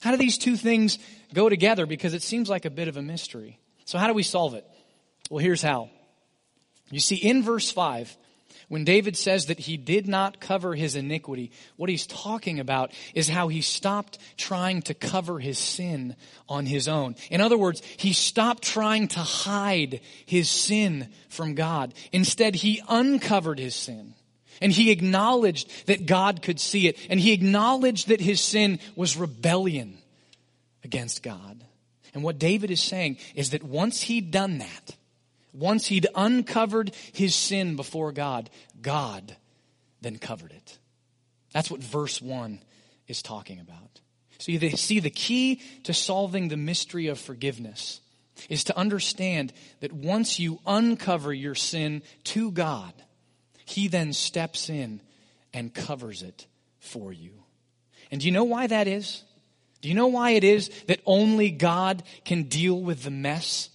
How 0.02 0.12
do 0.12 0.18
these 0.18 0.38
two 0.38 0.58
things 0.58 0.98
go 1.34 1.50
together? 1.50 1.86
Because 1.86 2.14
it 2.14 2.24
seems 2.24 2.50
like 2.50 2.66
a 2.66 2.72
bit 2.72 2.88
of 2.88 2.98
a 2.98 3.02
mystery. 3.02 3.60
So 3.86 3.98
how 3.98 4.08
do 4.08 4.14
we 4.14 4.24
solve 4.24 4.56
it? 4.56 4.66
Well, 5.30 5.44
here's 5.44 5.62
how. 5.62 5.90
You 6.90 7.00
see, 7.00 7.16
in 7.16 7.44
verse 7.44 7.70
5, 7.70 8.16
when 8.68 8.84
David 8.84 9.16
says 9.16 9.46
that 9.46 9.60
he 9.60 9.78
did 9.78 10.08
not 10.08 10.42
cover 10.42 10.76
his 10.76 10.96
iniquity, 10.96 11.52
what 11.78 11.90
he's 11.90 12.06
talking 12.06 12.60
about 12.60 12.92
is 13.14 13.30
how 13.30 13.48
he 13.48 13.62
stopped 13.62 14.20
trying 14.36 14.82
to 14.84 14.94
cover 14.94 15.40
his 15.40 15.58
sin 15.58 16.16
on 16.50 16.66
his 16.66 16.90
own. 16.90 17.16
In 17.32 17.40
other 17.40 17.58
words, 17.58 17.82
he 17.96 18.12
stopped 18.12 18.64
trying 18.64 19.08
to 19.10 19.20
hide 19.20 20.02
his 20.26 20.50
sin 20.50 21.08
from 21.30 21.56
God. 21.56 21.94
Instead, 22.12 22.56
he 22.56 22.82
uncovered 22.90 23.58
his 23.58 23.76
sin. 23.76 24.16
And 24.60 24.72
he 24.72 24.92
acknowledged 24.92 25.88
that 25.88 26.06
God 26.06 26.42
could 26.42 26.60
see 26.60 26.88
it. 26.88 26.98
And 27.10 27.20
he 27.20 27.32
acknowledged 27.32 28.10
that 28.10 28.20
his 28.20 28.42
sin 28.42 28.80
was 28.96 29.16
rebellion 29.16 29.98
against 30.84 31.24
God. 31.24 31.64
And 32.14 32.24
what 32.24 32.40
David 32.40 32.72
is 32.72 32.82
saying 32.82 33.18
is 33.36 33.52
that 33.52 33.64
once 33.64 34.02
he'd 34.02 34.32
done 34.32 34.58
that, 34.58 34.96
once 35.58 35.88
he'd 35.88 36.08
uncovered 36.16 36.94
his 37.14 37.34
sin 37.36 37.76
before 37.76 38.12
God, 38.12 38.50
God 38.82 39.36
then 40.02 40.18
covered 40.18 40.52
it. 40.52 40.78
That's 41.54 41.72
what 41.72 41.82
verse 41.82 42.22
1 42.22 42.60
is 43.08 43.22
talking 43.22 43.60
about. 43.60 44.02
So 44.38 44.52
you 44.52 44.70
see, 44.72 45.00
the 45.00 45.10
key 45.10 45.62
to 45.84 45.94
solving 45.94 46.48
the 46.48 46.58
mystery 46.58 47.08
of 47.08 47.20
forgiveness 47.20 48.02
is 48.50 48.66
to 48.66 48.78
understand 48.78 49.52
that 49.80 49.92
once 49.92 50.40
you 50.40 50.60
uncover 50.68 51.34
your 51.34 51.56
sin 51.56 52.04
to 52.26 52.52
God, 52.52 52.94
He 53.66 53.88
then 53.88 54.14
steps 54.14 54.70
in 54.70 55.02
and 55.54 55.74
covers 55.74 56.22
it 56.22 56.46
for 56.80 57.12
you. 57.12 57.32
And 58.12 58.22
do 58.22 58.28
you 58.28 58.32
know 58.32 58.44
why 58.44 58.68
that 58.68 58.88
is? 58.88 59.24
Do 59.82 59.90
you 59.90 59.96
know 59.96 60.08
why 60.08 60.32
it 60.32 60.44
is 60.44 60.70
that 60.88 61.02
only 61.06 61.50
God 61.50 62.04
can 62.26 62.44
deal 62.44 62.80
with 62.80 63.04
the 63.04 63.12
mess 63.12 63.70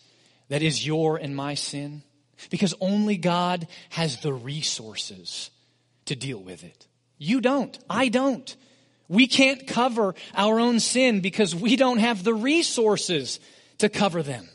that 0.52 0.60
is 0.62 0.86
your 0.86 1.16
and 1.16 1.34
my 1.34 1.54
sin? 1.54 2.02
Because 2.50 2.74
only 2.78 3.16
God 3.16 3.66
has 3.88 4.20
the 4.20 4.34
resources 4.34 5.50
to 6.04 6.14
deal 6.14 6.40
with 6.42 6.62
it. 6.62 6.86
You 7.16 7.40
don't. 7.40 7.78
I 7.88 8.10
don't. 8.10 8.54
We 9.08 9.28
can't 9.28 9.66
cover 9.66 10.14
our 10.34 10.60
own 10.60 10.78
sin 10.78 11.20
because 11.20 11.54
we 11.54 11.76
don't 11.76 12.00
have 12.00 12.22
the 12.22 12.34
resources 12.34 13.40
to 13.78 13.88
cover 13.88 14.22
them. 14.22 14.46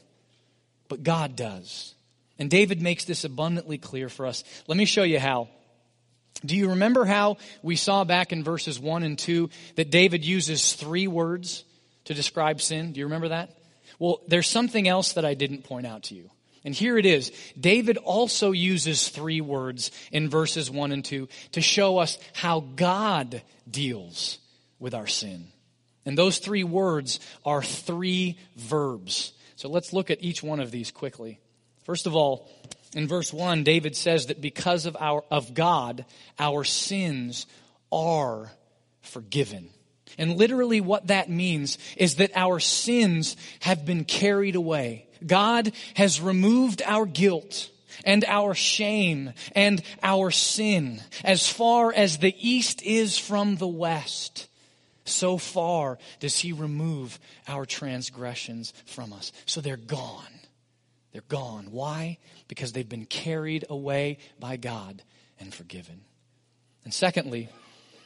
But 0.87 1.01
God 1.01 1.35
does. 1.35 1.95
And 2.37 2.51
David 2.51 2.79
makes 2.79 3.05
this 3.05 3.23
abundantly 3.23 3.79
clear 3.79 4.07
for 4.07 4.27
us. 4.27 4.43
Let 4.67 4.77
me 4.77 4.85
show 4.85 5.01
you 5.01 5.19
how. 5.19 5.49
Do 6.45 6.55
you 6.55 6.69
remember 6.69 7.05
how 7.05 7.37
we 7.63 7.75
saw 7.75 8.03
back 8.03 8.31
in 8.31 8.43
verses 8.43 8.79
1 8.79 9.01
and 9.01 9.17
2 9.17 9.49
that 9.77 9.89
David 9.89 10.23
uses 10.23 10.73
three 10.73 11.07
words 11.07 11.63
to 12.05 12.13
describe 12.13 12.61
sin? 12.61 12.91
Do 12.91 12.99
you 12.99 13.07
remember 13.07 13.29
that? 13.29 13.57
Well, 13.99 14.21
there's 14.27 14.47
something 14.47 14.87
else 14.87 15.13
that 15.13 15.25
I 15.25 15.33
didn't 15.33 15.63
point 15.63 15.87
out 15.87 16.03
to 16.03 16.15
you. 16.15 16.29
And 16.63 16.75
here 16.75 16.97
it 16.97 17.05
is. 17.05 17.31
David 17.59 17.97
also 17.97 18.51
uses 18.51 19.07
three 19.07 19.41
words 19.41 19.91
in 20.11 20.29
verses 20.29 20.69
1 20.69 20.91
and 20.91 21.05
2 21.05 21.27
to 21.53 21.61
show 21.61 21.97
us 21.97 22.17
how 22.33 22.59
God 22.59 23.41
deals 23.69 24.39
with 24.79 24.93
our 24.93 25.07
sin. 25.07 25.47
And 26.05 26.17
those 26.17 26.39
three 26.39 26.63
words 26.63 27.19
are 27.45 27.63
three 27.63 28.37
verbs. 28.55 29.33
So 29.55 29.69
let's 29.69 29.93
look 29.93 30.11
at 30.11 30.23
each 30.23 30.43
one 30.43 30.59
of 30.59 30.71
these 30.71 30.91
quickly. 30.91 31.39
First 31.83 32.05
of 32.05 32.15
all, 32.15 32.49
in 32.93 33.07
verse 33.07 33.33
1, 33.33 33.63
David 33.63 33.95
says 33.95 34.27
that 34.27 34.41
because 34.41 34.85
of 34.85 34.95
our 34.99 35.23
of 35.31 35.53
God, 35.53 36.05
our 36.39 36.63
sins 36.63 37.45
are 37.91 38.51
forgiven. 39.01 39.69
And 40.17 40.37
literally 40.37 40.81
what 40.81 41.07
that 41.07 41.29
means 41.29 41.77
is 41.95 42.15
that 42.15 42.31
our 42.35 42.59
sins 42.59 43.37
have 43.61 43.85
been 43.85 44.03
carried 44.03 44.55
away. 44.55 45.07
God 45.25 45.71
has 45.95 46.21
removed 46.21 46.81
our 46.85 47.05
guilt 47.05 47.69
and 48.03 48.23
our 48.25 48.53
shame 48.53 49.33
and 49.53 49.81
our 50.03 50.31
sin 50.31 51.01
as 51.23 51.47
far 51.49 51.93
as 51.93 52.17
the 52.17 52.35
east 52.39 52.81
is 52.83 53.17
from 53.17 53.55
the 53.55 53.67
west. 53.67 54.47
So 55.05 55.37
far 55.37 55.97
does 56.19 56.37
he 56.37 56.51
remove 56.51 57.19
our 57.47 57.65
transgressions 57.65 58.73
from 58.85 59.13
us. 59.13 59.31
So 59.45 59.61
they're 59.61 59.77
gone. 59.77 60.23
They're 61.13 61.21
gone. 61.29 61.67
Why? 61.71 62.17
Because 62.47 62.73
they've 62.73 62.87
been 62.87 63.05
carried 63.05 63.65
away 63.69 64.17
by 64.39 64.57
God 64.57 65.01
and 65.39 65.53
forgiven. 65.53 66.01
And 66.83 66.93
secondly, 66.93 67.49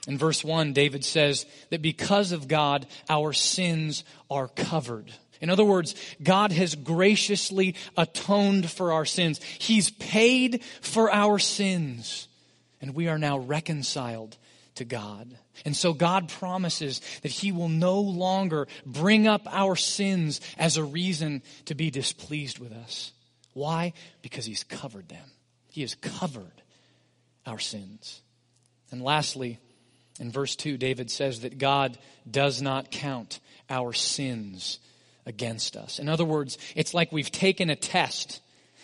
in 0.07 0.17
verse 0.17 0.43
1, 0.43 0.73
David 0.73 1.05
says 1.05 1.45
that 1.69 1.81
because 1.81 2.31
of 2.31 2.47
God, 2.47 2.87
our 3.09 3.33
sins 3.33 4.03
are 4.29 4.47
covered. 4.47 5.11
In 5.41 5.49
other 5.49 5.65
words, 5.65 5.95
God 6.21 6.51
has 6.51 6.75
graciously 6.75 7.75
atoned 7.97 8.69
for 8.69 8.91
our 8.91 9.05
sins. 9.05 9.41
He's 9.41 9.89
paid 9.91 10.63
for 10.81 11.11
our 11.11 11.39
sins. 11.39 12.27
And 12.79 12.95
we 12.95 13.07
are 13.07 13.19
now 13.19 13.37
reconciled 13.37 14.37
to 14.75 14.85
God. 14.85 15.37
And 15.65 15.75
so 15.75 15.93
God 15.93 16.29
promises 16.29 17.01
that 17.21 17.31
He 17.31 17.51
will 17.51 17.69
no 17.69 17.99
longer 17.99 18.67
bring 18.85 19.27
up 19.27 19.41
our 19.51 19.75
sins 19.75 20.41
as 20.57 20.77
a 20.77 20.83
reason 20.83 21.43
to 21.65 21.75
be 21.75 21.91
displeased 21.91 22.57
with 22.57 22.71
us. 22.71 23.11
Why? 23.53 23.93
Because 24.21 24.45
he's 24.45 24.63
covered 24.63 25.09
them. 25.09 25.25
He 25.69 25.81
has 25.81 25.95
covered 25.95 26.61
our 27.45 27.59
sins. 27.59 28.21
And 28.91 29.01
lastly, 29.01 29.59
in 30.21 30.29
verse 30.31 30.55
2, 30.55 30.77
David 30.77 31.09
says 31.09 31.41
that 31.41 31.57
God 31.57 31.97
does 32.29 32.61
not 32.61 32.91
count 32.91 33.39
our 33.71 33.91
sins 33.91 34.77
against 35.25 35.75
us. 35.75 35.97
In 35.97 36.07
other 36.07 36.23
words, 36.23 36.59
it's 36.75 36.93
like 36.93 37.11
we've 37.11 37.31
taken 37.31 37.71
a 37.71 37.75
test 37.75 38.39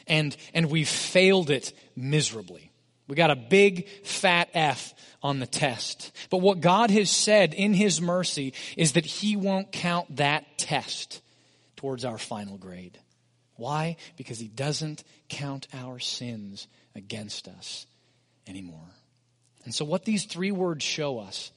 and, 0.08 0.36
and 0.56 0.72
we've 0.72 0.90
failed 0.90 1.52
it 1.52 1.74
miserably. 1.96 2.72
We 3.08 3.16
got 3.16 3.30
a 3.30 3.36
big 3.36 3.88
fat 4.04 4.50
F 4.56 4.96
on 5.22 5.38
the 5.38 5.46
test. 5.46 6.12
But 6.32 6.40
what 6.40 6.60
God 6.60 6.90
has 6.90 7.12
said 7.12 7.54
in 7.54 7.76
His 7.76 8.02
mercy 8.02 8.56
is 8.76 8.94
that 8.94 9.06
He 9.06 9.36
won't 9.36 9.72
count 9.72 10.16
that 10.16 10.58
test 10.58 11.22
towards 11.76 12.04
our 12.04 12.18
final 12.18 12.58
grade. 12.58 12.98
Why? 13.58 13.98
Because 14.18 14.40
He 14.40 14.48
doesn't 14.48 15.04
count 15.30 15.68
our 15.72 16.00
sins 16.00 16.68
against 16.96 17.48
us 17.48 17.86
anymore. 18.48 18.90
And 19.68 19.76
so, 19.76 19.84
what 19.84 20.06
these 20.06 20.24
three 20.24 20.54
words 20.54 20.82
show 20.82 21.20
us 21.20 21.52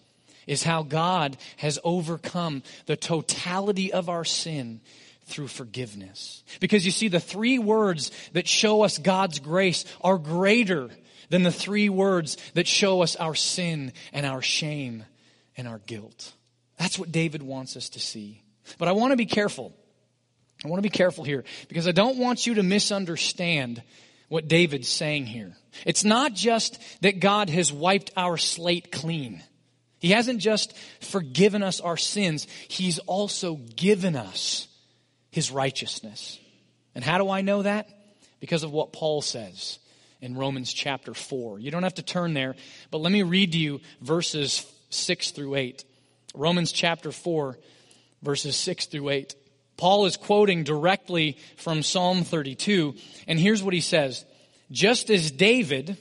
is 0.49 0.64
how 0.64 0.83
God 0.83 1.37
has 1.59 1.79
overcome 1.85 2.64
the 2.87 2.96
totality 2.96 3.92
of 3.92 4.09
our 4.09 4.25
sin 4.25 4.81
through 5.27 5.46
forgiveness. 5.46 6.42
Because 6.59 6.85
you 6.85 6.90
see, 6.90 7.07
the 7.07 7.20
three 7.20 7.61
words 7.61 8.11
that 8.33 8.49
show 8.49 8.83
us 8.83 8.99
God's 8.99 9.38
grace 9.38 9.85
are 10.01 10.18
greater 10.18 10.90
than 11.29 11.44
the 11.44 11.53
three 11.53 11.88
words 11.88 12.37
that 12.55 12.66
show 12.66 13.01
us 13.01 13.14
our 13.14 13.37
sin 13.37 13.92
and 14.12 14.27
our 14.27 14.42
shame 14.42 15.05
and 15.57 15.68
our 15.68 15.79
guilt. 15.79 16.33
That's 16.79 16.99
what 16.99 17.12
David 17.12 17.44
wants 17.44 17.77
us 17.77 17.90
to 17.90 18.01
see. 18.01 18.42
But 18.77 18.88
I 18.88 18.92
want 18.92 19.12
to 19.12 19.16
be 19.16 19.27
careful. 19.27 19.73
I 20.64 20.68
want 20.68 20.79
to 20.79 20.83
be 20.83 20.88
careful 20.88 21.23
here 21.23 21.44
because 21.68 21.87
I 21.87 21.92
don't 21.92 22.18
want 22.18 22.44
you 22.44 22.55
to 22.55 22.64
misunderstand 22.64 23.85
what 24.30 24.46
David's 24.46 24.88
saying 24.88 25.26
here. 25.26 25.56
It's 25.84 26.04
not 26.04 26.34
just 26.34 26.80
that 27.02 27.18
God 27.18 27.50
has 27.50 27.72
wiped 27.72 28.12
our 28.16 28.36
slate 28.36 28.92
clean. 28.92 29.42
He 29.98 30.12
hasn't 30.12 30.40
just 30.40 30.72
forgiven 31.00 31.64
us 31.64 31.80
our 31.80 31.96
sins, 31.96 32.46
He's 32.68 33.00
also 33.00 33.56
given 33.56 34.14
us 34.14 34.68
His 35.32 35.50
righteousness. 35.50 36.38
And 36.94 37.04
how 37.04 37.18
do 37.18 37.28
I 37.28 37.40
know 37.40 37.62
that? 37.62 37.88
Because 38.38 38.62
of 38.62 38.70
what 38.70 38.92
Paul 38.92 39.20
says 39.20 39.80
in 40.20 40.36
Romans 40.36 40.72
chapter 40.72 41.12
4. 41.12 41.58
You 41.58 41.72
don't 41.72 41.82
have 41.82 41.94
to 41.94 42.02
turn 42.02 42.32
there, 42.32 42.54
but 42.92 42.98
let 42.98 43.10
me 43.10 43.24
read 43.24 43.52
to 43.52 43.58
you 43.58 43.80
verses 44.00 44.64
6 44.90 45.32
through 45.32 45.56
8. 45.56 45.84
Romans 46.34 46.70
chapter 46.70 47.10
4, 47.10 47.58
verses 48.22 48.54
6 48.54 48.86
through 48.86 49.08
8. 49.08 49.34
Paul 49.80 50.04
is 50.04 50.18
quoting 50.18 50.62
directly 50.62 51.38
from 51.56 51.82
Psalm 51.82 52.22
32, 52.22 52.94
and 53.26 53.40
here's 53.40 53.62
what 53.62 53.72
he 53.72 53.80
says 53.80 54.26
Just 54.70 55.08
as 55.08 55.30
David 55.30 55.96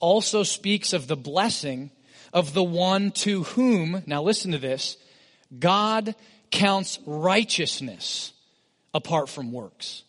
also 0.00 0.42
speaks 0.42 0.94
of 0.94 1.06
the 1.06 1.18
blessing 1.18 1.90
of 2.32 2.54
the 2.54 2.64
one 2.64 3.10
to 3.10 3.42
whom, 3.42 4.02
now 4.06 4.22
listen 4.22 4.52
to 4.52 4.58
this, 4.58 4.96
God 5.58 6.14
counts 6.50 6.98
righteousness 7.04 8.32
apart 8.94 9.28
from 9.28 9.52
works. 9.52 10.02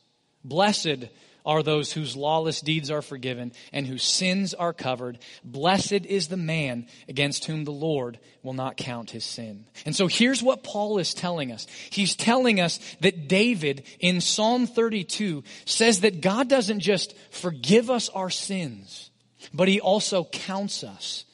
Blessed 0.46 1.10
are 1.46 1.64
those 1.64 1.92
whose 1.92 2.16
lawless 2.16 2.62
deeds 2.62 2.92
are 2.92 3.02
forgiven 3.02 3.54
and 3.72 3.88
whose 3.88 4.04
sins 4.04 4.54
are 4.54 4.74
covered. 4.74 5.20
Blessed 5.44 6.06
is 6.06 6.28
the 6.28 6.38
man 6.38 6.88
against 7.08 7.46
whom 7.46 7.64
the 7.64 7.72
Lord 7.72 8.20
will 8.44 8.54
not 8.54 8.78
count 8.78 9.12
his 9.12 9.26
sin. 9.26 9.66
And 9.86 9.96
so 9.96 10.08
here's 10.08 10.44
what 10.44 10.64
Paul 10.64 10.98
is 10.98 11.14
telling 11.14 11.52
us. 11.52 11.68
He's 11.90 12.16
telling 12.16 12.60
us 12.60 12.80
that 13.02 13.28
David 13.28 13.84
in 14.00 14.22
Psalm 14.22 14.68
32 14.68 15.44
says 15.66 16.02
that 16.02 16.22
God 16.22 16.50
doesn't 16.50 16.82
just 16.82 17.16
forgive 17.30 17.90
us 17.90 18.10
our 18.10 18.30
sins, 18.30 19.10
but 19.54 19.68
he 19.68 19.80
also 19.80 20.26
counts 20.26 20.84
us 20.84 21.26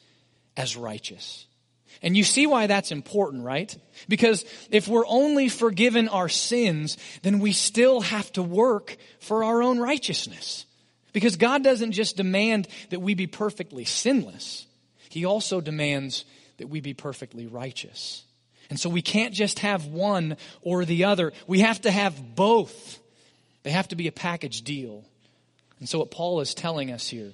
as 0.56 0.76
righteous. 0.76 1.47
And 2.02 2.16
you 2.16 2.24
see 2.24 2.46
why 2.46 2.66
that's 2.66 2.92
important, 2.92 3.44
right? 3.44 3.76
Because 4.08 4.44
if 4.70 4.86
we're 4.86 5.06
only 5.06 5.48
forgiven 5.48 6.08
our 6.08 6.28
sins, 6.28 6.96
then 7.22 7.40
we 7.40 7.52
still 7.52 8.00
have 8.00 8.30
to 8.32 8.42
work 8.42 8.96
for 9.20 9.44
our 9.44 9.62
own 9.62 9.78
righteousness. 9.78 10.64
Because 11.12 11.36
God 11.36 11.64
doesn't 11.64 11.92
just 11.92 12.16
demand 12.16 12.68
that 12.90 13.00
we 13.00 13.14
be 13.14 13.26
perfectly 13.26 13.84
sinless, 13.84 14.66
He 15.08 15.24
also 15.24 15.60
demands 15.60 16.24
that 16.58 16.68
we 16.68 16.80
be 16.80 16.94
perfectly 16.94 17.46
righteous. 17.46 18.24
And 18.70 18.78
so 18.78 18.90
we 18.90 19.02
can't 19.02 19.34
just 19.34 19.60
have 19.60 19.86
one 19.86 20.36
or 20.60 20.84
the 20.84 21.04
other. 21.04 21.32
We 21.46 21.60
have 21.60 21.80
to 21.82 21.90
have 21.90 22.36
both. 22.36 22.98
They 23.62 23.70
have 23.70 23.88
to 23.88 23.96
be 23.96 24.08
a 24.08 24.12
package 24.12 24.62
deal. 24.62 25.04
And 25.78 25.88
so 25.88 26.00
what 26.00 26.10
Paul 26.10 26.40
is 26.40 26.54
telling 26.54 26.92
us 26.92 27.08
here 27.08 27.32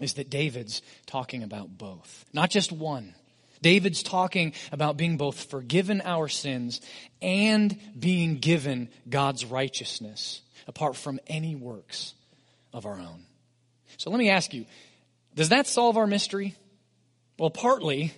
is 0.00 0.14
that 0.14 0.30
David's 0.30 0.82
talking 1.06 1.42
about 1.42 1.76
both, 1.76 2.24
not 2.32 2.50
just 2.50 2.70
one. 2.70 3.14
David's 3.62 4.02
talking 4.02 4.52
about 4.72 4.96
being 4.96 5.16
both 5.16 5.50
forgiven 5.50 6.02
our 6.04 6.28
sins 6.28 6.80
and 7.22 7.78
being 7.98 8.36
given 8.36 8.88
God's 9.08 9.44
righteousness 9.44 10.42
apart 10.66 10.96
from 10.96 11.20
any 11.26 11.54
works 11.54 12.14
of 12.72 12.86
our 12.86 12.98
own. 12.98 13.24
So 13.96 14.10
let 14.10 14.18
me 14.18 14.30
ask 14.30 14.52
you, 14.52 14.66
does 15.34 15.50
that 15.50 15.66
solve 15.66 15.96
our 15.96 16.06
mystery? 16.06 16.54
Well, 17.38 17.50
partly, 17.50 18.12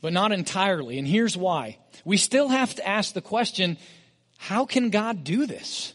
but 0.00 0.12
not 0.12 0.32
entirely. 0.32 0.98
And 0.98 1.06
here's 1.06 1.36
why. 1.36 1.78
We 2.04 2.16
still 2.16 2.48
have 2.48 2.74
to 2.76 2.86
ask 2.86 3.12
the 3.12 3.20
question, 3.20 3.78
how 4.38 4.64
can 4.64 4.90
God 4.90 5.24
do 5.24 5.46
this? 5.46 5.94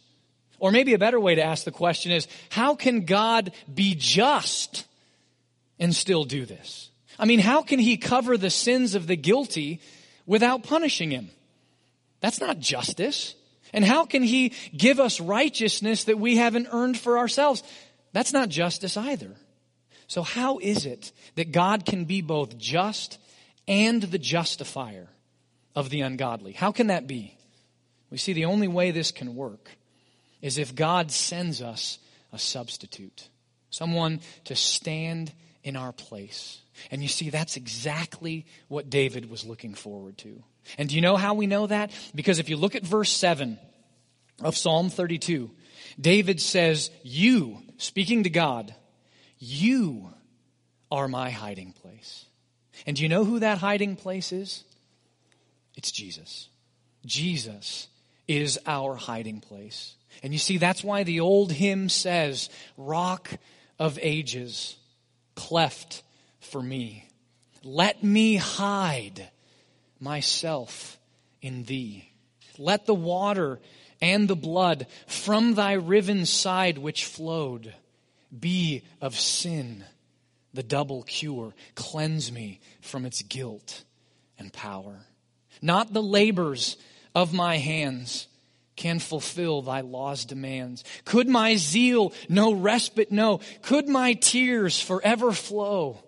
Or 0.59 0.71
maybe 0.71 0.93
a 0.93 0.99
better 0.99 1.19
way 1.19 1.35
to 1.35 1.43
ask 1.43 1.63
the 1.63 1.71
question 1.71 2.11
is, 2.11 2.27
how 2.49 2.75
can 2.75 3.05
God 3.05 3.51
be 3.73 3.95
just 3.95 4.85
and 5.79 5.95
still 5.95 6.23
do 6.23 6.45
this? 6.45 6.90
I 7.21 7.25
mean, 7.25 7.39
how 7.39 7.61
can 7.61 7.77
he 7.77 7.97
cover 7.97 8.35
the 8.35 8.49
sins 8.49 8.95
of 8.95 9.05
the 9.05 9.15
guilty 9.15 9.79
without 10.25 10.63
punishing 10.63 11.11
him? 11.11 11.29
That's 12.19 12.41
not 12.41 12.59
justice. 12.59 13.35
And 13.73 13.85
how 13.85 14.05
can 14.05 14.23
he 14.23 14.53
give 14.75 14.99
us 14.99 15.21
righteousness 15.21 16.05
that 16.05 16.19
we 16.19 16.37
haven't 16.37 16.67
earned 16.71 16.97
for 16.97 17.19
ourselves? 17.19 17.61
That's 18.11 18.33
not 18.33 18.49
justice 18.49 18.97
either. 18.97 19.35
So 20.07 20.23
how 20.23 20.57
is 20.57 20.87
it 20.87 21.11
that 21.35 21.51
God 21.51 21.85
can 21.85 22.05
be 22.05 22.21
both 22.21 22.57
just 22.57 23.19
and 23.67 24.01
the 24.01 24.19
justifier 24.19 25.07
of 25.75 25.91
the 25.91 26.01
ungodly? 26.01 26.53
How 26.53 26.71
can 26.71 26.87
that 26.87 27.05
be? 27.05 27.37
We 28.09 28.17
see 28.17 28.33
the 28.33 28.45
only 28.45 28.67
way 28.67 28.89
this 28.89 29.11
can 29.11 29.35
work 29.35 29.69
is 30.41 30.57
if 30.57 30.73
God 30.73 31.11
sends 31.11 31.61
us 31.61 31.99
a 32.33 32.39
substitute, 32.39 33.29
someone 33.69 34.21
to 34.45 34.55
stand 34.55 35.31
in 35.63 35.75
our 35.75 35.91
place. 35.91 36.61
And 36.89 37.01
you 37.01 37.07
see, 37.07 37.29
that's 37.29 37.57
exactly 37.57 38.45
what 38.67 38.89
David 38.89 39.29
was 39.29 39.45
looking 39.45 39.75
forward 39.75 40.17
to. 40.19 40.43
And 40.77 40.89
do 40.89 40.95
you 40.95 41.01
know 41.01 41.17
how 41.17 41.33
we 41.33 41.47
know 41.47 41.67
that? 41.67 41.91
Because 42.15 42.39
if 42.39 42.49
you 42.49 42.57
look 42.57 42.75
at 42.75 42.83
verse 42.83 43.11
7 43.11 43.59
of 44.41 44.57
Psalm 44.57 44.89
32, 44.89 45.51
David 45.99 46.39
says, 46.39 46.89
You, 47.03 47.59
speaking 47.77 48.23
to 48.23 48.29
God, 48.29 48.73
you 49.37 50.09
are 50.91 51.07
my 51.07 51.29
hiding 51.29 51.73
place. 51.73 52.25
And 52.85 52.95
do 52.95 53.03
you 53.03 53.09
know 53.09 53.25
who 53.25 53.39
that 53.39 53.59
hiding 53.59 53.95
place 53.95 54.31
is? 54.31 54.63
It's 55.75 55.91
Jesus. 55.91 56.49
Jesus 57.05 57.87
is 58.27 58.59
our 58.65 58.95
hiding 58.95 59.41
place. 59.41 59.95
And 60.23 60.33
you 60.33 60.39
see, 60.39 60.57
that's 60.57 60.83
why 60.83 61.03
the 61.03 61.19
old 61.19 61.51
hymn 61.51 61.89
says, 61.89 62.49
Rock 62.77 63.31
of 63.79 63.97
ages, 64.01 64.75
cleft 65.35 66.03
for 66.39 66.61
me. 66.61 67.07
Let 67.63 68.03
me 68.03 68.35
hide 68.37 69.29
myself 69.99 70.97
in 71.41 71.63
thee. 71.63 72.09
Let 72.57 72.85
the 72.85 72.95
water 72.95 73.59
and 74.01 74.27
the 74.27 74.35
blood 74.35 74.87
from 75.07 75.53
thy 75.53 75.73
riven 75.73 76.25
side 76.25 76.77
which 76.77 77.05
flowed 77.05 77.73
be 78.37 78.83
of 78.99 79.17
sin 79.17 79.83
the 80.53 80.63
double 80.63 81.03
cure. 81.03 81.53
Cleanse 81.75 82.31
me 82.31 82.59
from 82.81 83.05
its 83.05 83.21
guilt 83.21 83.83
and 84.37 84.51
power. 84.51 85.05
Not 85.61 85.93
the 85.93 86.03
labors 86.03 86.77
of 87.13 87.33
my 87.33 87.57
hands 87.57 88.27
can 88.81 88.99
fulfill 88.99 89.61
thy 89.61 89.81
law's 89.81 90.25
demands. 90.25 90.83
Could 91.05 91.29
my 91.29 91.55
zeal 91.55 92.13
no 92.27 92.53
respite 92.53 93.11
know? 93.11 93.39
Could 93.61 93.87
my 93.87 94.13
tears 94.13 94.81
forever 94.81 95.31
flow? 95.31 96.03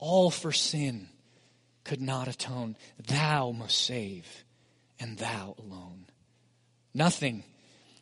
all 0.00 0.30
for 0.30 0.50
sin, 0.50 1.08
could 1.84 2.00
not 2.00 2.26
atone. 2.26 2.76
Thou 3.06 3.52
must 3.52 3.78
save, 3.78 4.44
and 4.98 5.16
thou 5.18 5.54
alone. 5.58 6.06
Nothing 6.92 7.44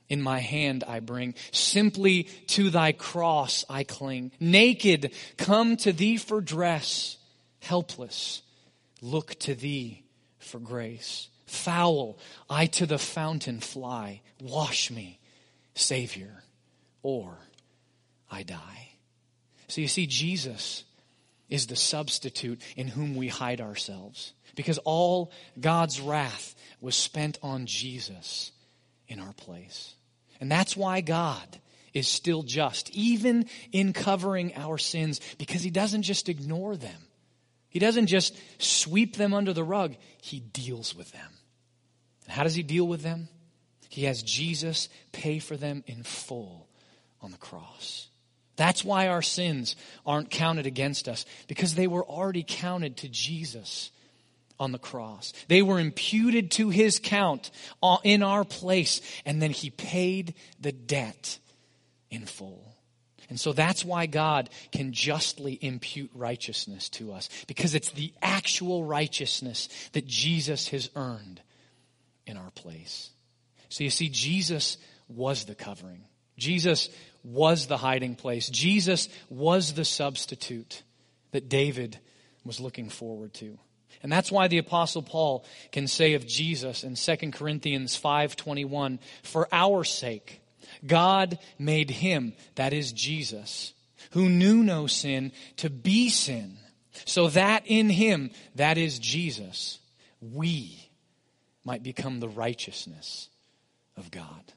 in 0.08 0.22
my 0.22 0.38
hand 0.38 0.84
I 0.86 1.00
bring. 1.00 1.34
Simply 1.52 2.24
to 2.48 2.70
thy 2.70 2.92
cross 2.92 3.64
I 3.68 3.84
cling. 3.84 4.32
Naked, 4.40 5.12
come 5.36 5.76
to 5.78 5.92
thee 5.92 6.16
for 6.16 6.40
dress. 6.40 7.18
Helpless, 7.60 8.42
look 9.02 9.34
to 9.40 9.54
thee 9.54 10.04
for 10.38 10.60
grace. 10.60 11.28
Foul, 11.48 12.18
I 12.48 12.66
to 12.66 12.86
the 12.86 12.98
fountain 12.98 13.60
fly. 13.60 14.22
Wash 14.40 14.90
me, 14.90 15.18
Savior, 15.74 16.44
or 17.02 17.38
I 18.30 18.42
die. 18.42 18.90
So 19.68 19.80
you 19.80 19.88
see, 19.88 20.06
Jesus 20.06 20.84
is 21.48 21.66
the 21.66 21.76
substitute 21.76 22.60
in 22.76 22.88
whom 22.88 23.14
we 23.14 23.28
hide 23.28 23.60
ourselves 23.60 24.32
because 24.54 24.78
all 24.78 25.32
God's 25.58 26.00
wrath 26.00 26.54
was 26.80 26.96
spent 26.96 27.38
on 27.42 27.66
Jesus 27.66 28.52
in 29.06 29.20
our 29.20 29.32
place. 29.32 29.94
And 30.40 30.50
that's 30.50 30.76
why 30.76 31.00
God 31.00 31.58
is 31.94 32.06
still 32.06 32.42
just, 32.42 32.90
even 32.90 33.46
in 33.72 33.92
covering 33.92 34.54
our 34.54 34.78
sins, 34.78 35.20
because 35.38 35.62
He 35.62 35.70
doesn't 35.70 36.02
just 36.02 36.28
ignore 36.28 36.76
them. 36.76 37.00
He 37.70 37.78
doesn't 37.78 38.06
just 38.06 38.36
sweep 38.58 39.16
them 39.16 39.34
under 39.34 39.52
the 39.52 39.64
rug, 39.64 39.96
He 40.22 40.40
deals 40.40 40.94
with 40.94 41.12
them. 41.12 41.30
And 42.28 42.36
how 42.36 42.44
does 42.44 42.54
He 42.54 42.62
deal 42.62 42.86
with 42.86 43.00
them? 43.00 43.28
He 43.88 44.04
has 44.04 44.22
Jesus 44.22 44.90
pay 45.12 45.38
for 45.38 45.56
them 45.56 45.82
in 45.86 46.02
full 46.02 46.68
on 47.22 47.30
the 47.30 47.38
cross. 47.38 48.08
That's 48.56 48.84
why 48.84 49.08
our 49.08 49.22
sins 49.22 49.76
aren't 50.04 50.30
counted 50.30 50.66
against 50.66 51.08
us, 51.08 51.24
because 51.46 51.74
they 51.74 51.86
were 51.86 52.04
already 52.04 52.44
counted 52.46 52.98
to 52.98 53.08
Jesus 53.08 53.90
on 54.60 54.72
the 54.72 54.78
cross. 54.78 55.32
They 55.46 55.62
were 55.62 55.80
imputed 55.80 56.50
to 56.52 56.68
his 56.68 56.98
count 56.98 57.50
in 58.04 58.22
our 58.22 58.44
place, 58.44 59.00
and 59.24 59.40
then 59.40 59.52
he 59.52 59.70
paid 59.70 60.34
the 60.60 60.72
debt 60.72 61.38
in 62.10 62.26
full. 62.26 62.74
And 63.30 63.40
so 63.40 63.54
that's 63.54 63.86
why 63.86 64.04
God 64.06 64.50
can 64.70 64.92
justly 64.92 65.58
impute 65.62 66.10
righteousness 66.14 66.90
to 66.90 67.12
us, 67.12 67.30
because 67.46 67.74
it's 67.74 67.92
the 67.92 68.12
actual 68.20 68.84
righteousness 68.84 69.68
that 69.92 70.06
Jesus 70.06 70.68
has 70.68 70.90
earned 70.94 71.40
in 72.28 72.36
our 72.36 72.50
place. 72.50 73.10
So 73.68 73.84
you 73.84 73.90
see, 73.90 74.08
Jesus 74.08 74.78
was 75.08 75.44
the 75.44 75.54
covering. 75.54 76.04
Jesus 76.36 76.88
was 77.24 77.66
the 77.66 77.76
hiding 77.76 78.14
place. 78.14 78.48
Jesus 78.48 79.08
was 79.28 79.74
the 79.74 79.84
substitute 79.84 80.82
that 81.32 81.48
David 81.48 81.98
was 82.44 82.60
looking 82.60 82.88
forward 82.88 83.34
to. 83.34 83.58
And 84.02 84.12
that's 84.12 84.30
why 84.30 84.48
the 84.48 84.58
apostle 84.58 85.02
Paul 85.02 85.44
can 85.72 85.88
say 85.88 86.14
of 86.14 86.26
Jesus 86.26 86.84
in 86.84 86.94
2 86.94 87.32
Corinthians 87.32 87.96
5:21, 87.96 89.00
"For 89.22 89.48
our 89.52 89.82
sake 89.84 90.40
God 90.86 91.38
made 91.58 91.90
him, 91.90 92.34
that 92.54 92.72
is 92.72 92.92
Jesus, 92.92 93.72
who 94.10 94.28
knew 94.28 94.62
no 94.62 94.86
sin, 94.86 95.32
to 95.56 95.70
be 95.70 96.08
sin, 96.08 96.58
so 97.04 97.28
that 97.28 97.64
in 97.66 97.90
him, 97.90 98.30
that 98.54 98.78
is 98.78 98.98
Jesus, 98.98 99.78
we 100.20 100.87
might 101.68 101.82
become 101.82 102.18
the 102.18 102.28
righteousness 102.28 103.28
of 103.94 104.10
God." 104.10 104.54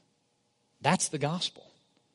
That's 0.80 1.08
the 1.08 1.18
gospel. 1.18 1.70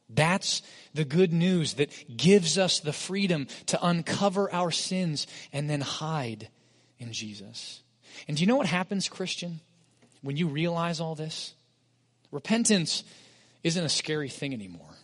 That's 0.09 0.61
the 0.93 1.05
good 1.05 1.31
news 1.31 1.75
that 1.75 2.17
gives 2.17 2.57
us 2.57 2.79
the 2.79 2.93
freedom 2.93 3.47
to 3.67 3.85
uncover 3.85 4.51
our 4.51 4.71
sins 4.71 5.27
and 5.53 5.69
then 5.69 5.81
hide 5.81 6.49
in 6.97 7.13
Jesus. 7.13 7.81
And 8.27 8.35
do 8.35 8.41
you 8.41 8.47
know 8.47 8.55
what 8.55 8.67
happens, 8.67 9.07
Christian, 9.07 9.59
when 10.21 10.37
you 10.37 10.47
realize 10.47 10.99
all 10.99 11.13
this? 11.15 11.53
Repentance 12.31 13.03
isn't 13.63 13.83
a 13.83 13.89
scary 13.89 14.29
thing 14.29 14.53
anymore. 14.53 14.95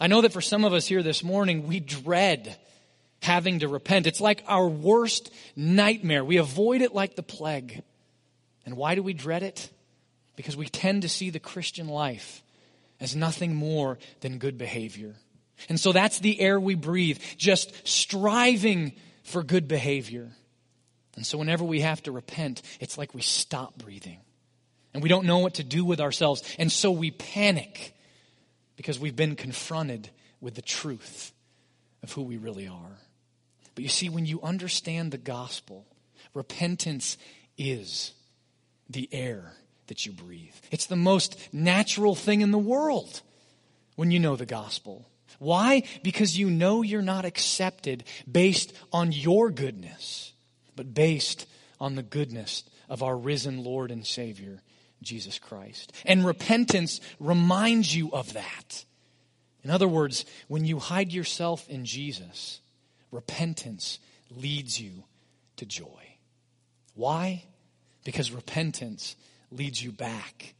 I 0.00 0.08
know 0.08 0.22
that 0.22 0.32
for 0.32 0.40
some 0.40 0.64
of 0.64 0.72
us 0.72 0.86
here 0.86 1.02
this 1.02 1.22
morning, 1.22 1.66
we 1.66 1.78
dread 1.80 2.58
having 3.22 3.60
to 3.60 3.68
repent. 3.68 4.06
It's 4.06 4.20
like 4.20 4.42
our 4.46 4.68
worst 4.68 5.30
nightmare. 5.54 6.24
We 6.24 6.36
avoid 6.38 6.82
it 6.82 6.94
like 6.94 7.14
the 7.14 7.22
plague. 7.22 7.82
And 8.64 8.76
why 8.76 8.94
do 8.94 9.02
we 9.02 9.12
dread 9.12 9.42
it? 9.42 9.70
Because 10.36 10.56
we 10.56 10.66
tend 10.68 11.02
to 11.02 11.08
see 11.08 11.30
the 11.30 11.40
Christian 11.40 11.88
life 11.88 12.42
as 13.00 13.14
nothing 13.14 13.54
more 13.54 13.98
than 14.20 14.38
good 14.38 14.58
behavior. 14.58 15.14
And 15.68 15.78
so 15.78 15.92
that's 15.92 16.18
the 16.18 16.40
air 16.40 16.58
we 16.58 16.74
breathe, 16.74 17.20
just 17.36 17.86
striving 17.86 18.92
for 19.22 19.42
good 19.42 19.68
behavior. 19.68 20.30
And 21.16 21.24
so 21.24 21.38
whenever 21.38 21.64
we 21.64 21.80
have 21.80 22.02
to 22.04 22.12
repent, 22.12 22.62
it's 22.80 22.98
like 22.98 23.14
we 23.14 23.22
stop 23.22 23.78
breathing. 23.78 24.18
And 24.92 25.02
we 25.02 25.08
don't 25.08 25.26
know 25.26 25.38
what 25.38 25.54
to 25.54 25.64
do 25.64 25.84
with 25.84 26.00
ourselves. 26.00 26.42
And 26.58 26.70
so 26.70 26.90
we 26.90 27.10
panic 27.10 27.94
because 28.76 28.98
we've 28.98 29.16
been 29.16 29.36
confronted 29.36 30.08
with 30.40 30.54
the 30.54 30.62
truth 30.62 31.32
of 32.02 32.12
who 32.12 32.22
we 32.22 32.36
really 32.36 32.68
are. 32.68 32.98
But 33.74 33.82
you 33.82 33.88
see, 33.88 34.08
when 34.08 34.26
you 34.26 34.40
understand 34.42 35.10
the 35.10 35.18
gospel, 35.18 35.84
repentance 36.32 37.16
is 37.56 38.12
the 38.88 39.08
air 39.12 39.52
that 39.86 40.06
you 40.06 40.12
breathe. 40.12 40.54
It's 40.70 40.86
the 40.86 40.96
most 40.96 41.38
natural 41.52 42.14
thing 42.14 42.40
in 42.40 42.50
the 42.50 42.58
world 42.58 43.22
when 43.96 44.10
you 44.10 44.18
know 44.18 44.36
the 44.36 44.46
gospel. 44.46 45.06
Why? 45.38 45.82
Because 46.02 46.38
you 46.38 46.48
know 46.48 46.82
you're 46.82 47.02
not 47.02 47.24
accepted 47.24 48.04
based 48.30 48.72
on 48.92 49.12
your 49.12 49.50
goodness 49.50 50.34
but 50.76 50.94
based 50.94 51.46
on 51.80 51.94
the 51.94 52.02
goodness 52.02 52.64
of 52.88 53.02
our 53.02 53.16
risen 53.16 53.64
Lord 53.64 53.90
and 53.90 54.06
Savior, 54.06 54.62
Jesus 55.02 55.38
Christ. 55.38 55.92
And 56.04 56.24
repentance 56.24 57.00
reminds 57.18 57.94
you 57.94 58.10
of 58.12 58.32
that. 58.34 58.84
In 59.62 59.70
other 59.70 59.88
words, 59.88 60.24
when 60.48 60.64
you 60.64 60.78
hide 60.78 61.12
yourself 61.12 61.68
in 61.68 61.84
Jesus, 61.84 62.60
repentance 63.10 63.98
leads 64.30 64.80
you 64.80 65.04
to 65.56 65.66
joy. 65.66 66.16
Why? 66.94 67.44
Because 68.04 68.30
repentance 68.30 69.16
leads 69.50 69.82
you 69.82 69.90
back 69.90 70.54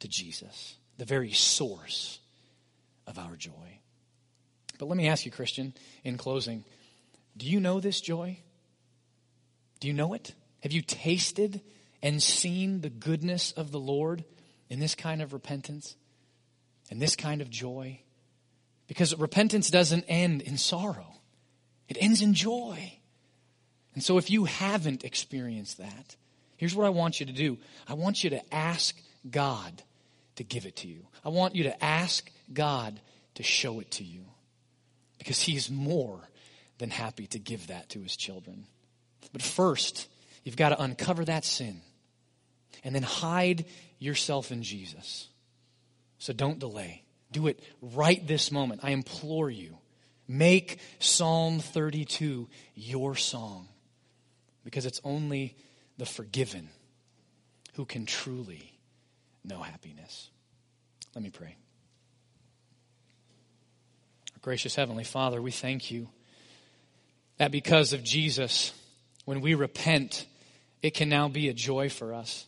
to 0.00 0.08
Jesus, 0.08 0.76
the 0.98 1.04
very 1.04 1.32
source 1.32 2.18
of 3.06 3.18
our 3.18 3.36
joy. 3.36 3.78
But 4.78 4.88
let 4.88 4.96
me 4.96 5.08
ask 5.08 5.26
you, 5.26 5.30
Christian, 5.30 5.74
in 6.04 6.16
closing, 6.16 6.64
do 7.36 7.46
you 7.46 7.60
know 7.60 7.80
this 7.80 8.00
joy? 8.00 8.38
Do 9.78 9.88
you 9.88 9.94
know 9.94 10.14
it? 10.14 10.34
Have 10.62 10.72
you 10.72 10.82
tasted 10.82 11.60
and 12.02 12.22
seen 12.22 12.80
the 12.80 12.90
goodness 12.90 13.52
of 13.52 13.72
the 13.72 13.80
Lord 13.80 14.24
in 14.68 14.80
this 14.80 14.94
kind 14.94 15.20
of 15.20 15.32
repentance 15.32 15.96
and 16.90 17.00
this 17.00 17.16
kind 17.16 17.42
of 17.42 17.50
joy? 17.50 18.00
Because 18.86 19.16
repentance 19.16 19.70
doesn't 19.70 20.04
end 20.08 20.42
in 20.42 20.56
sorrow, 20.56 21.14
it 21.88 21.98
ends 22.00 22.22
in 22.22 22.34
joy. 22.34 22.94
And 23.94 24.04
so 24.04 24.18
if 24.18 24.30
you 24.30 24.44
haven't 24.44 25.04
experienced 25.04 25.78
that, 25.78 26.16
here's 26.60 26.76
what 26.76 26.84
I 26.84 26.90
want 26.90 27.20
you 27.20 27.26
to 27.26 27.32
do 27.32 27.56
I 27.88 27.94
want 27.94 28.22
you 28.22 28.30
to 28.30 28.54
ask 28.54 28.94
God 29.28 29.82
to 30.36 30.44
give 30.44 30.66
it 30.66 30.76
to 30.76 30.88
you. 30.88 31.06
I 31.24 31.30
want 31.30 31.56
you 31.56 31.64
to 31.64 31.84
ask 31.84 32.30
God 32.52 33.00
to 33.34 33.42
show 33.42 33.80
it 33.80 33.90
to 33.92 34.04
you 34.04 34.26
because 35.18 35.40
He's 35.40 35.70
more 35.70 36.20
than 36.78 36.90
happy 36.90 37.26
to 37.28 37.38
give 37.38 37.68
that 37.68 37.88
to 37.90 38.00
His 38.00 38.14
children. 38.14 38.66
But 39.32 39.42
first, 39.42 40.06
you've 40.44 40.56
got 40.56 40.68
to 40.70 40.82
uncover 40.82 41.24
that 41.24 41.46
sin 41.46 41.80
and 42.84 42.94
then 42.94 43.02
hide 43.02 43.64
yourself 43.98 44.52
in 44.52 44.62
Jesus. 44.62 45.28
So 46.18 46.34
don't 46.34 46.58
delay. 46.58 47.04
Do 47.32 47.46
it 47.46 47.60
right 47.80 48.26
this 48.26 48.52
moment. 48.52 48.80
I 48.82 48.90
implore 48.90 49.48
you. 49.48 49.78
Make 50.28 50.78
Psalm 50.98 51.60
32 51.60 52.48
your 52.74 53.16
song 53.16 53.68
because 54.62 54.84
it's 54.84 55.00
only 55.04 55.56
the 56.00 56.06
forgiven 56.06 56.70
who 57.74 57.84
can 57.84 58.06
truly 58.06 58.72
know 59.44 59.60
happiness. 59.60 60.30
Let 61.14 61.22
me 61.22 61.28
pray. 61.28 61.56
Gracious 64.40 64.74
Heavenly 64.74 65.04
Father, 65.04 65.42
we 65.42 65.50
thank 65.50 65.90
you 65.90 66.08
that 67.36 67.52
because 67.52 67.92
of 67.92 68.02
Jesus, 68.02 68.72
when 69.26 69.42
we 69.42 69.52
repent, 69.52 70.24
it 70.80 70.94
can 70.94 71.10
now 71.10 71.28
be 71.28 71.50
a 71.50 71.52
joy 71.52 71.90
for 71.90 72.14
us. 72.14 72.46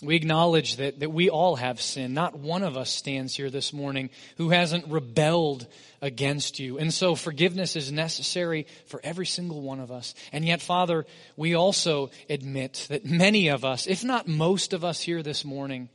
We 0.00 0.14
acknowledge 0.14 0.76
that, 0.76 1.00
that 1.00 1.10
we 1.10 1.28
all 1.28 1.56
have 1.56 1.80
sin. 1.80 2.14
Not 2.14 2.38
one 2.38 2.62
of 2.62 2.76
us 2.76 2.88
stands 2.88 3.34
here 3.34 3.50
this 3.50 3.72
morning 3.72 4.10
who 4.36 4.50
hasn't 4.50 4.86
rebelled 4.86 5.66
against 6.00 6.60
you. 6.60 6.78
And 6.78 6.94
so 6.94 7.16
forgiveness 7.16 7.74
is 7.74 7.90
necessary 7.90 8.68
for 8.86 9.00
every 9.02 9.26
single 9.26 9.60
one 9.60 9.80
of 9.80 9.90
us. 9.90 10.14
And 10.32 10.44
yet, 10.44 10.62
Father, 10.62 11.04
we 11.36 11.54
also 11.54 12.10
admit 12.30 12.86
that 12.90 13.04
many 13.04 13.48
of 13.48 13.64
us, 13.64 13.88
if 13.88 14.04
not 14.04 14.28
most 14.28 14.72
of 14.72 14.84
us 14.84 15.00
here 15.00 15.20
this 15.20 15.44
morning, 15.44 15.88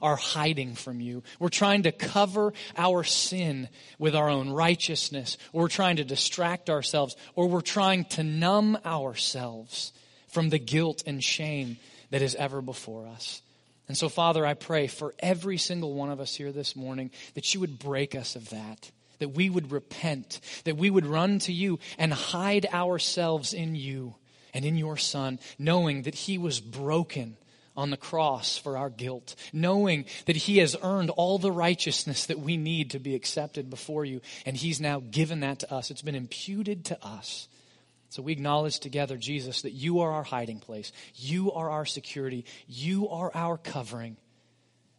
are 0.00 0.16
hiding 0.16 0.74
from 0.74 1.02
you. 1.02 1.22
We're 1.38 1.50
trying 1.50 1.82
to 1.82 1.92
cover 1.92 2.54
our 2.78 3.04
sin 3.04 3.68
with 3.98 4.16
our 4.16 4.30
own 4.30 4.48
righteousness, 4.48 5.36
or 5.52 5.64
we're 5.64 5.68
trying 5.68 5.96
to 5.96 6.04
distract 6.04 6.70
ourselves, 6.70 7.14
or 7.34 7.46
we're 7.46 7.60
trying 7.60 8.06
to 8.06 8.22
numb 8.22 8.78
ourselves 8.86 9.92
from 10.28 10.48
the 10.48 10.58
guilt 10.58 11.02
and 11.06 11.22
shame 11.22 11.76
that 12.08 12.22
is 12.22 12.34
ever 12.36 12.62
before 12.62 13.06
us. 13.06 13.42
And 13.90 13.96
so, 13.96 14.08
Father, 14.08 14.46
I 14.46 14.54
pray 14.54 14.86
for 14.86 15.16
every 15.18 15.58
single 15.58 15.94
one 15.94 16.12
of 16.12 16.20
us 16.20 16.36
here 16.36 16.52
this 16.52 16.76
morning 16.76 17.10
that 17.34 17.52
you 17.52 17.58
would 17.58 17.76
break 17.76 18.14
us 18.14 18.36
of 18.36 18.50
that, 18.50 18.92
that 19.18 19.30
we 19.30 19.50
would 19.50 19.72
repent, 19.72 20.38
that 20.62 20.76
we 20.76 20.90
would 20.90 21.04
run 21.04 21.40
to 21.40 21.52
you 21.52 21.80
and 21.98 22.12
hide 22.12 22.66
ourselves 22.66 23.52
in 23.52 23.74
you 23.74 24.14
and 24.54 24.64
in 24.64 24.76
your 24.76 24.96
Son, 24.96 25.40
knowing 25.58 26.02
that 26.02 26.14
he 26.14 26.38
was 26.38 26.60
broken 26.60 27.36
on 27.76 27.90
the 27.90 27.96
cross 27.96 28.56
for 28.56 28.76
our 28.76 28.90
guilt, 28.90 29.34
knowing 29.52 30.04
that 30.26 30.36
He 30.36 30.58
has 30.58 30.76
earned 30.84 31.10
all 31.10 31.38
the 31.38 31.50
righteousness 31.50 32.26
that 32.26 32.38
we 32.38 32.56
need 32.56 32.92
to 32.92 33.00
be 33.00 33.16
accepted 33.16 33.70
before 33.70 34.04
you, 34.04 34.20
and 34.46 34.56
He's 34.56 34.80
now 34.80 35.02
given 35.10 35.40
that 35.40 35.58
to 35.60 35.72
us. 35.72 35.90
It's 35.90 36.02
been 36.02 36.14
imputed 36.14 36.84
to 36.84 37.04
us. 37.04 37.48
So 38.10 38.22
we 38.22 38.32
acknowledge 38.32 38.80
together, 38.80 39.16
Jesus, 39.16 39.62
that 39.62 39.70
you 39.70 40.00
are 40.00 40.10
our 40.10 40.24
hiding 40.24 40.58
place. 40.58 40.90
You 41.14 41.52
are 41.52 41.70
our 41.70 41.86
security. 41.86 42.44
You 42.66 43.08
are 43.08 43.30
our 43.34 43.56
covering. 43.56 44.16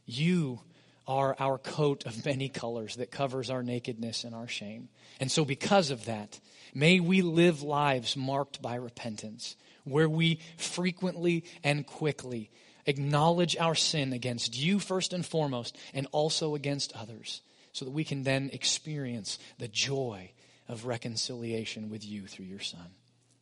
You 0.05 0.62
are 1.07 1.36
our 1.38 1.57
coat 1.57 2.05
of 2.05 2.26
many 2.26 2.47
colors 2.47 2.95
that 2.95 3.12
covers 3.12 3.49
our 3.49 3.64
nakedness 3.64 4.24
and 4.24 4.34
our 4.34 4.47
shame. 4.47 4.88
And 5.20 5.30
so, 5.30 5.43
because 5.43 5.91
of 5.91 6.05
that, 6.05 6.39
may 6.74 7.01
we 7.01 7.22
live 7.22 7.64
lives 7.64 8.16
marked 8.16 8.62
by 8.62 8.76
repentance, 8.76 9.57
where 9.84 10.09
we 10.09 10.39
frequently 10.57 11.43
and 11.66 11.86
quickly 11.86 12.49
acknowledge 12.86 13.57
our 13.57 13.76
sin 13.76 14.14
against 14.14 14.57
you 14.57 14.80
first 14.80 15.12
and 15.12 15.26
foremost, 15.26 15.78
and 15.93 16.07
also 16.14 16.55
against 16.55 16.93
others, 16.93 17.41
so 17.74 17.84
that 17.84 17.91
we 17.91 18.05
can 18.05 18.24
then 18.24 18.49
experience 18.53 19.38
the 19.59 19.68
joy 19.68 20.32
of 20.70 20.86
reconciliation 20.86 21.89
with 21.89 22.05
you 22.05 22.26
through 22.26 22.45
your 22.45 22.59
Son. 22.59 22.88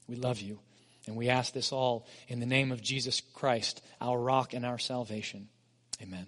We 0.10 0.16
love 0.16 0.42
you, 0.42 0.60
and 1.06 1.16
we 1.16 1.30
ask 1.30 1.54
this 1.54 1.72
all 1.72 2.08
in 2.28 2.40
the 2.40 2.48
name 2.48 2.72
of 2.72 2.82
Jesus 2.82 3.22
Christ, 3.22 3.82
our 4.02 4.20
rock 4.20 4.54
and 4.56 4.66
our 4.66 4.80
salvation. 4.80 5.48
Amen. 6.02 6.26